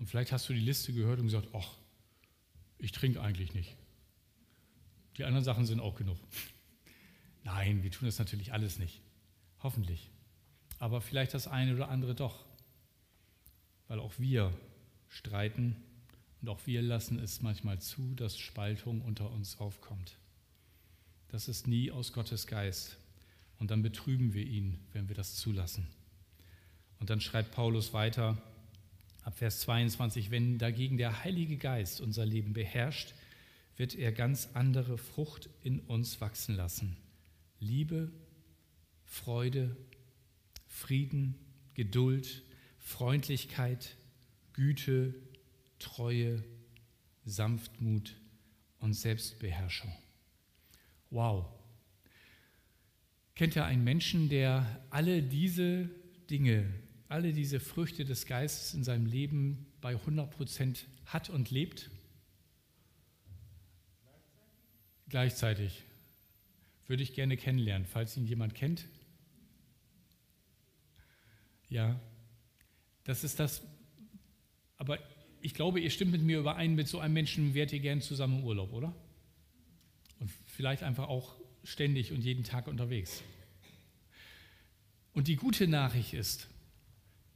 Und 0.00 0.06
vielleicht 0.06 0.32
hast 0.32 0.48
du 0.48 0.54
die 0.54 0.58
Liste 0.58 0.92
gehört 0.92 1.20
und 1.20 1.26
gesagt, 1.26 1.48
ach, 1.52 1.76
ich 2.78 2.90
trinke 2.90 3.22
eigentlich 3.22 3.54
nicht. 3.54 3.76
Die 5.18 5.24
anderen 5.24 5.44
Sachen 5.44 5.66
sind 5.66 5.78
auch 5.78 5.94
genug. 5.94 6.18
Nein, 7.44 7.84
wir 7.84 7.92
tun 7.92 8.06
das 8.06 8.18
natürlich 8.18 8.52
alles 8.52 8.80
nicht. 8.80 9.00
Hoffentlich. 9.62 10.10
Aber 10.78 11.00
vielleicht 11.00 11.34
das 11.34 11.48
eine 11.48 11.74
oder 11.74 11.88
andere 11.88 12.14
doch. 12.14 12.44
Weil 13.88 13.98
auch 13.98 14.14
wir 14.18 14.52
streiten 15.08 15.76
und 16.42 16.48
auch 16.48 16.60
wir 16.66 16.82
lassen 16.82 17.18
es 17.18 17.40
manchmal 17.40 17.80
zu, 17.80 18.14
dass 18.14 18.38
Spaltung 18.38 19.00
unter 19.00 19.30
uns 19.30 19.58
aufkommt. 19.58 20.16
Das 21.28 21.48
ist 21.48 21.66
nie 21.66 21.90
aus 21.90 22.12
Gottes 22.12 22.46
Geist. 22.46 22.96
Und 23.58 23.70
dann 23.70 23.82
betrüben 23.82 24.34
wir 24.34 24.44
ihn, 24.44 24.78
wenn 24.92 25.08
wir 25.08 25.16
das 25.16 25.36
zulassen. 25.36 25.86
Und 27.00 27.10
dann 27.10 27.20
schreibt 27.20 27.52
Paulus 27.52 27.92
weiter 27.92 28.36
ab 29.22 29.36
Vers 29.38 29.60
22, 29.60 30.30
wenn 30.30 30.58
dagegen 30.58 30.98
der 30.98 31.24
Heilige 31.24 31.56
Geist 31.56 32.00
unser 32.00 32.24
Leben 32.24 32.52
beherrscht, 32.52 33.14
wird 33.76 33.94
er 33.94 34.12
ganz 34.12 34.50
andere 34.54 34.98
Frucht 34.98 35.50
in 35.62 35.80
uns 35.80 36.20
wachsen 36.20 36.54
lassen. 36.54 36.96
Liebe, 37.58 38.10
Freude, 39.04 39.76
Frieden, 40.76 41.34
Geduld, 41.72 42.42
Freundlichkeit, 42.78 43.96
Güte, 44.52 45.14
Treue, 45.78 46.44
Sanftmut 47.24 48.14
und 48.78 48.92
Selbstbeherrschung. 48.92 49.90
Wow. 51.08 51.46
Kennt 53.34 53.56
ihr 53.56 53.64
einen 53.64 53.84
Menschen, 53.84 54.28
der 54.28 54.84
alle 54.90 55.22
diese 55.22 55.88
Dinge, 56.28 56.70
alle 57.08 57.32
diese 57.32 57.58
Früchte 57.58 58.04
des 58.04 58.26
Geistes 58.26 58.74
in 58.74 58.84
seinem 58.84 59.06
Leben 59.06 59.66
bei 59.80 59.92
100 59.92 60.30
Prozent 60.30 60.86
hat 61.06 61.30
und 61.30 61.50
lebt? 61.50 61.90
Gleichzeitig. 65.08 65.84
Würde 66.86 67.02
ich 67.02 67.14
gerne 67.14 67.38
kennenlernen, 67.38 67.86
falls 67.86 68.16
ihn 68.16 68.26
jemand 68.26 68.54
kennt. 68.54 68.86
Ja, 71.68 72.00
das 73.04 73.24
ist 73.24 73.40
das. 73.40 73.62
Aber 74.76 74.98
ich 75.40 75.54
glaube, 75.54 75.80
ihr 75.80 75.90
stimmt 75.90 76.12
mit 76.12 76.22
mir 76.22 76.40
überein, 76.40 76.74
mit 76.74 76.88
so 76.88 76.98
einem 76.98 77.14
Menschen 77.14 77.54
wärt 77.54 77.72
ihr 77.72 77.80
gern 77.80 78.00
zusammen 78.00 78.40
im 78.40 78.44
Urlaub, 78.44 78.72
oder? 78.72 78.94
Und 80.18 80.30
vielleicht 80.46 80.82
einfach 80.82 81.08
auch 81.08 81.36
ständig 81.62 82.12
und 82.12 82.22
jeden 82.22 82.44
Tag 82.44 82.68
unterwegs. 82.68 83.22
Und 85.12 85.28
die 85.28 85.36
gute 85.36 85.66
Nachricht 85.66 86.14
ist, 86.14 86.48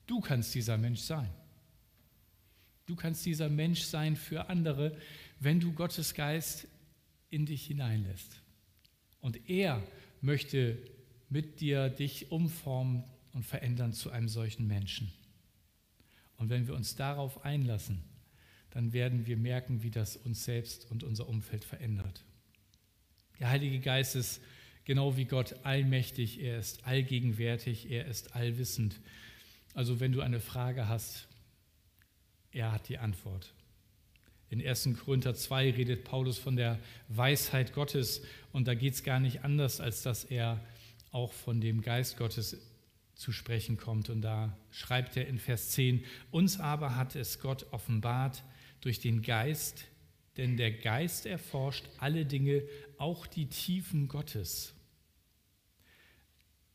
du 0.06 0.20
kannst 0.20 0.54
dieser 0.54 0.76
Mensch 0.76 1.00
sein. 1.00 1.30
Du 2.86 2.96
kannst 2.96 3.24
dieser 3.24 3.48
Mensch 3.48 3.82
sein 3.82 4.16
für 4.16 4.48
andere, 4.48 4.96
wenn 5.38 5.60
du 5.60 5.72
Gottes 5.72 6.14
Geist 6.14 6.66
in 7.30 7.46
dich 7.46 7.66
hineinlässt. 7.66 8.42
Und 9.20 9.48
er 9.48 9.82
möchte 10.20 10.78
mit 11.28 11.60
dir 11.60 11.88
dich 11.88 12.32
umformen 12.32 13.04
und 13.32 13.44
verändern 13.44 13.92
zu 13.92 14.10
einem 14.10 14.28
solchen 14.28 14.66
Menschen. 14.66 15.12
Und 16.36 16.48
wenn 16.48 16.66
wir 16.66 16.74
uns 16.74 16.96
darauf 16.96 17.44
einlassen, 17.44 18.02
dann 18.70 18.92
werden 18.92 19.26
wir 19.26 19.36
merken, 19.36 19.82
wie 19.82 19.90
das 19.90 20.16
uns 20.16 20.44
selbst 20.44 20.90
und 20.90 21.02
unser 21.02 21.28
Umfeld 21.28 21.64
verändert. 21.64 22.24
Der 23.38 23.50
Heilige 23.50 23.80
Geist 23.80 24.16
ist 24.16 24.40
genau 24.84 25.16
wie 25.16 25.24
Gott 25.24 25.54
allmächtig, 25.64 26.40
er 26.40 26.58
ist 26.58 26.84
allgegenwärtig, 26.84 27.90
er 27.90 28.06
ist 28.06 28.34
allwissend. 28.34 29.00
Also 29.74 30.00
wenn 30.00 30.12
du 30.12 30.20
eine 30.20 30.40
Frage 30.40 30.88
hast, 30.88 31.28
er 32.52 32.72
hat 32.72 32.88
die 32.88 32.98
Antwort. 32.98 33.52
In 34.48 34.66
1. 34.66 34.90
Korinther 35.04 35.34
2 35.34 35.70
redet 35.72 36.04
Paulus 36.04 36.38
von 36.38 36.56
der 36.56 36.80
Weisheit 37.08 37.72
Gottes 37.72 38.22
und 38.52 38.66
da 38.66 38.74
geht 38.74 38.94
es 38.94 39.04
gar 39.04 39.20
nicht 39.20 39.44
anders, 39.44 39.80
als 39.80 40.02
dass 40.02 40.24
er 40.24 40.60
auch 41.12 41.32
von 41.32 41.60
dem 41.60 41.82
Geist 41.82 42.16
Gottes 42.16 42.56
zu 43.20 43.32
sprechen 43.32 43.76
kommt. 43.76 44.08
Und 44.08 44.22
da 44.22 44.56
schreibt 44.70 45.16
er 45.18 45.28
in 45.28 45.38
Vers 45.38 45.70
10, 45.70 46.04
uns 46.30 46.58
aber 46.58 46.96
hat 46.96 47.14
es 47.16 47.38
Gott 47.38 47.66
offenbart 47.70 48.42
durch 48.80 48.98
den 48.98 49.20
Geist, 49.20 49.84
denn 50.38 50.56
der 50.56 50.72
Geist 50.72 51.26
erforscht 51.26 51.84
alle 51.98 52.24
Dinge, 52.24 52.62
auch 52.96 53.26
die 53.26 53.46
Tiefen 53.46 54.08
Gottes. 54.08 54.72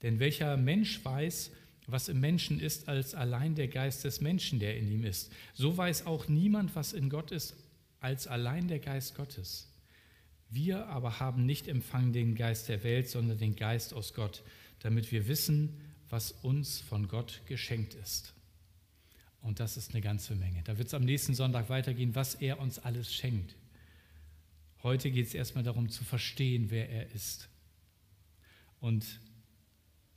Denn 0.03 0.19
welcher 0.19 0.55
Mensch 0.55 1.03
weiß, 1.03 1.51
was 1.87 2.09
im 2.09 2.19
Menschen 2.19 2.59
ist, 2.59 2.87
als 2.89 3.15
allein 3.15 3.55
der 3.55 3.67
Geist 3.67 4.03
des 4.03 4.21
Menschen, 4.21 4.59
der 4.59 4.77
in 4.77 4.91
ihm 4.91 5.03
ist. 5.03 5.31
So 5.53 5.75
weiß 5.75 6.05
auch 6.05 6.27
niemand, 6.27 6.75
was 6.75 6.93
in 6.93 7.09
Gott 7.09 7.31
ist, 7.31 7.55
als 7.99 8.27
allein 8.27 8.67
der 8.67 8.79
Geist 8.79 9.15
Gottes. 9.15 9.71
Wir 10.49 10.85
aber 10.87 11.19
haben 11.19 11.47
nicht 11.47 11.67
empfangen 11.67 12.13
den 12.13 12.35
Geist 12.35 12.69
der 12.69 12.83
Welt, 12.83 13.09
sondern 13.09 13.39
den 13.39 13.55
Geist 13.55 13.95
aus 13.95 14.13
Gott, 14.13 14.43
damit 14.79 15.11
wir 15.11 15.27
wissen, 15.27 15.81
was 16.09 16.31
uns 16.31 16.79
von 16.79 17.07
Gott 17.07 17.41
geschenkt 17.45 17.93
ist. 17.95 18.33
Und 19.41 19.59
das 19.59 19.77
ist 19.77 19.91
eine 19.91 20.01
ganze 20.01 20.35
Menge. 20.35 20.63
Da 20.63 20.77
wird 20.77 20.87
es 20.87 20.93
am 20.93 21.03
nächsten 21.03 21.35
Sonntag 21.35 21.69
weitergehen, 21.69 22.15
was 22.15 22.35
er 22.35 22.59
uns 22.59 22.79
alles 22.79 23.13
schenkt. 23.13 23.55
Heute 24.81 25.11
geht 25.11 25.27
es 25.27 25.33
erstmal 25.33 25.63
darum 25.63 25.89
zu 25.89 26.03
verstehen, 26.03 26.69
wer 26.69 26.89
er 26.89 27.11
ist. 27.11 27.49
Und 28.79 29.19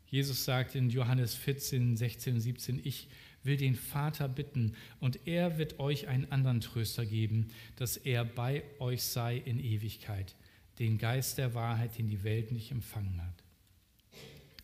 Jesus 0.07 0.45
sagt 0.45 0.75
in 0.75 0.91
Johannes 0.91 1.35
14, 1.35 1.97
16 1.97 2.35
und 2.35 2.41
17, 2.41 2.81
ich 2.85 3.09
will 3.43 3.57
den 3.57 3.77
Vater 3.77 4.29
bitten 4.29 4.75
und 5.01 5.27
er 5.27 5.59
wird 5.59 5.79
euch 5.79 6.09
einen 6.09 6.31
anderen 6.33 6.61
Tröster 6.61 7.07
geben, 7.07 7.51
dass 7.77 7.97
er 7.97 8.25
bei 8.25 8.63
euch 8.79 9.03
sei 9.03 9.37
in 9.37 9.59
Ewigkeit, 9.59 10.35
den 10.79 10.99
Geist 10.99 11.39
der 11.39 11.55
Wahrheit, 11.55 11.99
den 11.99 12.09
die 12.09 12.25
Welt 12.25 12.53
nicht 12.53 12.71
empfangen 12.71 13.23
hat. 13.23 13.45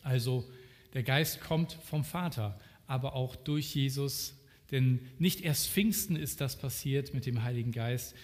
Also 0.01 0.49
der 0.95 1.03
Geist 1.03 1.41
kommt 1.41 1.73
vom 1.73 2.05
Vater, 2.05 2.57
aber 2.87 3.15
auch 3.15 3.35
durch 3.35 3.75
Jesus, 3.75 4.33
denn 4.71 5.01
nicht 5.19 5.41
erst 5.41 5.69
Pfingsten 5.69 6.15
ist 6.15 6.39
das 6.39 6.57
passiert 6.57 7.13
mit 7.13 7.25
dem 7.25 7.43
Heiligen 7.43 7.73
Geist. 7.73 8.15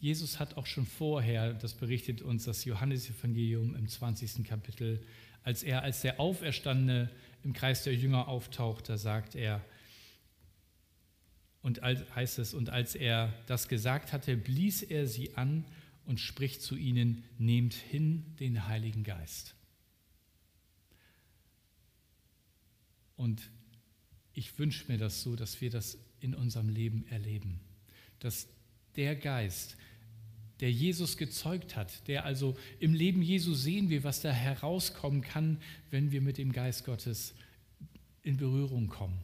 Jesus 0.00 0.40
hat 0.40 0.56
auch 0.56 0.66
schon 0.66 0.84
vorher, 0.84 1.54
das 1.54 1.74
berichtet 1.74 2.22
uns 2.22 2.44
das 2.44 2.64
Johannesevangelium 2.64 3.76
im 3.76 3.88
20. 3.88 4.44
Kapitel, 4.44 5.00
als 5.44 5.62
er 5.62 5.82
als 5.82 6.02
der 6.02 6.18
Auferstandene 6.18 7.08
im 7.44 7.52
Kreis 7.52 7.84
der 7.84 7.94
Jünger 7.94 8.26
auftaucht, 8.26 8.88
da 8.88 8.98
sagt 8.98 9.36
er, 9.36 9.64
und 11.62 11.84
als, 11.84 12.02
heißt 12.14 12.40
es, 12.40 12.52
und 12.52 12.68
als 12.70 12.96
er 12.96 13.32
das 13.46 13.68
gesagt 13.68 14.12
hatte, 14.12 14.36
blies 14.36 14.82
er 14.82 15.06
sie 15.06 15.36
an 15.36 15.64
und 16.04 16.18
spricht 16.18 16.62
zu 16.62 16.76
ihnen, 16.76 17.22
nehmt 17.38 17.74
hin 17.74 18.34
den 18.40 18.66
Heiligen 18.66 19.04
Geist. 19.04 19.55
Und 23.16 23.50
ich 24.34 24.58
wünsche 24.58 24.90
mir 24.90 24.98
das 24.98 25.22
so, 25.22 25.36
dass 25.36 25.60
wir 25.60 25.70
das 25.70 25.98
in 26.20 26.34
unserem 26.34 26.68
Leben 26.68 27.06
erleben. 27.08 27.60
Dass 28.18 28.48
der 28.96 29.16
Geist, 29.16 29.76
der 30.60 30.72
Jesus 30.72 31.16
gezeugt 31.16 31.76
hat, 31.76 32.06
der 32.08 32.24
also 32.24 32.56
im 32.80 32.94
Leben 32.94 33.22
Jesu 33.22 33.54
sehen 33.54 33.90
wir, 33.90 34.04
was 34.04 34.20
da 34.20 34.30
herauskommen 34.30 35.22
kann, 35.22 35.58
wenn 35.90 36.12
wir 36.12 36.20
mit 36.20 36.38
dem 36.38 36.52
Geist 36.52 36.84
Gottes 36.84 37.34
in 38.22 38.36
Berührung 38.36 38.88
kommen. 38.88 39.18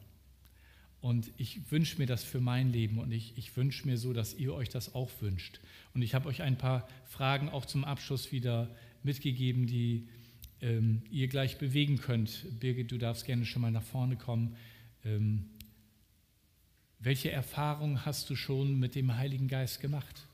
Und 1.00 1.33
ich 1.37 1.70
wünsche 1.72 1.98
mir 1.98 2.07
das 2.07 2.22
für 2.22 2.40
mein 2.40 2.70
Leben 2.70 2.98
und 2.98 3.11
ich, 3.11 3.37
ich 3.37 3.57
wünsche 3.57 3.87
mir 3.87 3.98
so, 3.98 4.12
dass 4.12 4.35
ihr 4.35 4.55
euch 4.55 4.68
das 4.68 4.94
auch 4.94 5.11
wünscht. 5.20 5.61
Und 5.94 6.02
ich 6.02 6.14
habe 6.14 6.28
euch 6.28 6.42
ein 6.42 6.57
paar 6.57 6.88
Fragen 7.07 7.48
auch 7.48 7.66
zum 7.66 7.85
Abschluss 7.85 8.31
wieder 8.31 8.70
mitgegeben, 9.02 9.66
die 9.66 10.09
ähm, 10.62 11.03
ihr 11.11 11.29
gleich 11.29 11.59
bewegen 11.59 11.98
könnt. 11.98 12.46
Birgit, 12.61 12.90
du 12.90 12.98
darfst 12.98 13.27
gerne 13.27 13.44
schon 13.44 13.62
mal 13.62 13.70
nach 13.70 13.83
vorne 13.83 14.16
kommen. 14.16 14.57
Ähm, 15.05 15.51
welche 17.01 17.33
Erfahrung 17.33 18.05
hast 18.05 18.31
du 18.31 18.37
schon 18.37 18.79
mit 18.79 18.94
dem 18.94 19.16
Heiligen 19.16 19.48
Geist 19.48 19.81
gemacht? 19.81 20.29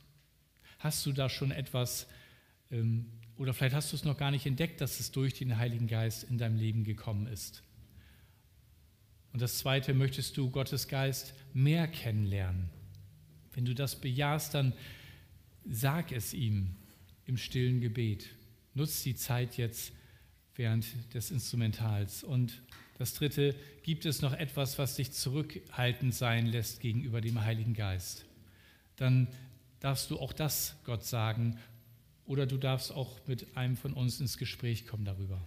Hast 0.79 1.05
du 1.07 1.13
da 1.13 1.31
schon 1.31 1.51
etwas, 1.51 2.07
ähm, 2.71 3.07
oder 3.39 3.55
vielleicht 3.55 3.75
hast 3.75 3.91
du 3.93 3.97
es 3.97 4.05
noch 4.05 4.19
gar 4.19 4.31
nicht 4.31 4.45
entdeckt, 4.45 4.81
dass 4.83 5.01
es 5.01 5.11
durch 5.11 5.33
den 5.35 5.57
Heiligen 5.57 5.87
Geist 5.87 6.25
in 6.25 6.37
deinem 6.37 6.59
Leben 6.59 6.85
gekommen 6.85 7.27
ist? 7.27 7.63
Und 9.33 9.41
das 9.41 9.59
Zweite, 9.59 9.95
möchtest 9.95 10.37
du 10.37 10.51
Gottes 10.51 10.89
Geist 10.89 11.35
mehr 11.55 11.89
kennenlernen? 11.89 12.69
Wenn 13.55 13.65
du 13.65 13.75
das 13.75 14.01
bejahst, 14.01 14.55
dann 14.55 14.75
sag 15.65 16.13
es 16.13 16.35
ihm 16.35 16.77
im 17.25 17.37
stillen 17.37 17.81
Gebet. 17.81 18.29
Nutz 18.75 19.03
die 19.03 19.15
Zeit 19.15 19.57
jetzt 19.57 19.93
während 20.59 21.15
des 21.15 21.31
Instrumentals. 21.31 22.25
Und 22.25 22.61
das 22.99 23.15
Dritte, 23.15 23.55
gibt 23.83 24.05
es 24.05 24.21
noch 24.21 24.33
etwas, 24.35 24.79
was 24.79 24.97
dich 24.97 25.13
zurückhaltend 25.13 26.15
sein 26.15 26.47
lässt 26.47 26.81
gegenüber 26.81 27.21
dem 27.21 27.41
Heiligen 27.41 27.73
Geist? 27.73 28.27
Dann 28.97 29.29
darfst 29.81 30.11
du 30.11 30.19
auch 30.19 30.33
das 30.33 30.77
Gott 30.85 31.05
sagen 31.05 31.59
oder 32.27 32.45
du 32.47 32.59
darfst 32.59 32.93
auch 32.93 33.27
mit 33.27 33.57
einem 33.57 33.77
von 33.77 33.95
uns 33.95 34.21
ins 34.21 34.37
Gespräch 34.37 34.87
kommen 34.87 35.05
darüber. 35.05 35.41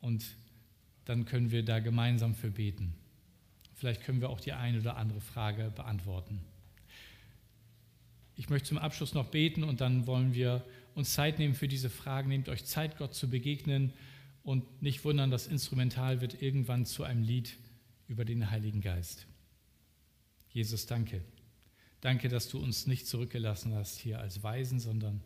Und 0.00 0.24
dann 1.04 1.24
können 1.24 1.52
wir 1.52 1.64
da 1.64 1.78
gemeinsam 1.78 2.34
für 2.34 2.50
beten. 2.50 2.94
Vielleicht 3.74 4.02
können 4.02 4.20
wir 4.20 4.28
auch 4.28 4.40
die 4.40 4.52
eine 4.52 4.80
oder 4.80 4.96
andere 4.96 5.20
Frage 5.20 5.70
beantworten. 5.74 6.40
Ich 8.34 8.50
möchte 8.50 8.68
zum 8.68 8.78
Abschluss 8.78 9.14
noch 9.14 9.30
beten 9.30 9.62
und 9.62 9.80
dann 9.80 10.06
wollen 10.06 10.34
wir 10.34 10.64
uns 10.96 11.12
Zeit 11.12 11.38
nehmen 11.38 11.54
für 11.54 11.68
diese 11.68 11.90
Fragen. 11.90 12.30
Nehmt 12.30 12.48
euch 12.48 12.64
Zeit, 12.64 12.96
Gott 12.96 13.14
zu 13.14 13.28
begegnen 13.28 13.92
und 14.42 14.82
nicht 14.82 15.04
wundern, 15.04 15.30
das 15.30 15.46
Instrumental 15.46 16.20
wird 16.20 16.40
irgendwann 16.42 16.86
zu 16.86 17.04
einem 17.04 17.22
Lied 17.22 17.56
über 18.08 18.24
den 18.24 18.50
Heiligen 18.50 18.80
Geist. 18.80 19.26
Jesus, 20.48 20.86
danke. 20.86 21.22
Danke, 22.00 22.28
dass 22.28 22.48
du 22.48 22.58
uns 22.58 22.86
nicht 22.86 23.06
zurückgelassen 23.06 23.74
hast 23.74 23.98
hier 23.98 24.20
als 24.20 24.42
Weisen, 24.42 24.80
sondern 24.80 25.22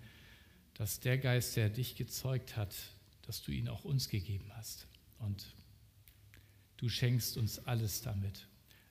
dass 0.74 0.98
der 0.98 1.18
Geist, 1.18 1.56
der 1.56 1.68
dich 1.68 1.94
gezeugt 1.94 2.56
hat, 2.56 2.74
dass 3.22 3.42
du 3.42 3.52
ihn 3.52 3.68
auch 3.68 3.84
uns 3.84 4.08
gegeben 4.08 4.50
hast. 4.56 4.88
Und 5.18 5.54
du 6.78 6.88
schenkst 6.88 7.36
uns 7.36 7.60
alles 7.60 8.02
damit. 8.02 8.48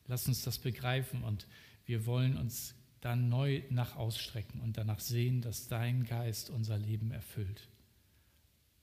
Lass 0.07 0.27
uns 0.27 0.43
das 0.43 0.59
begreifen 0.59 1.23
und 1.23 1.45
wir 1.85 2.05
wollen 2.05 2.37
uns 2.37 2.73
dann 3.01 3.29
neu 3.29 3.63
nach 3.69 3.95
ausstrecken 3.95 4.61
und 4.61 4.77
danach 4.77 4.99
sehen, 4.99 5.41
dass 5.41 5.67
dein 5.67 6.03
Geist 6.03 6.49
unser 6.49 6.77
Leben 6.77 7.11
erfüllt 7.11 7.67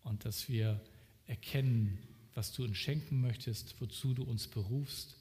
und 0.03 0.25
dass 0.25 0.49
wir 0.49 0.81
erkennen, 1.27 1.99
was 2.35 2.53
du 2.53 2.65
uns 2.65 2.77
schenken 2.77 3.21
möchtest, 3.21 3.81
wozu 3.81 4.15
du 4.15 4.23
uns 4.23 4.49
berufst 4.49 5.17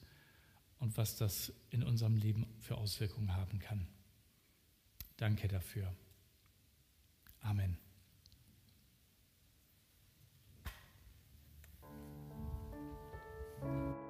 und 0.80 0.98
was 0.98 1.18
das 1.18 1.52
in 1.70 1.84
unserem 1.84 2.16
Leben 2.16 2.46
für 2.60 2.78
Auswirkungen 2.78 3.36
haben 3.36 3.60
kann. 3.60 3.88
Danke 5.18 5.48
dafür. 5.48 5.94
Amen. 7.42 7.78
Musik 13.62 14.05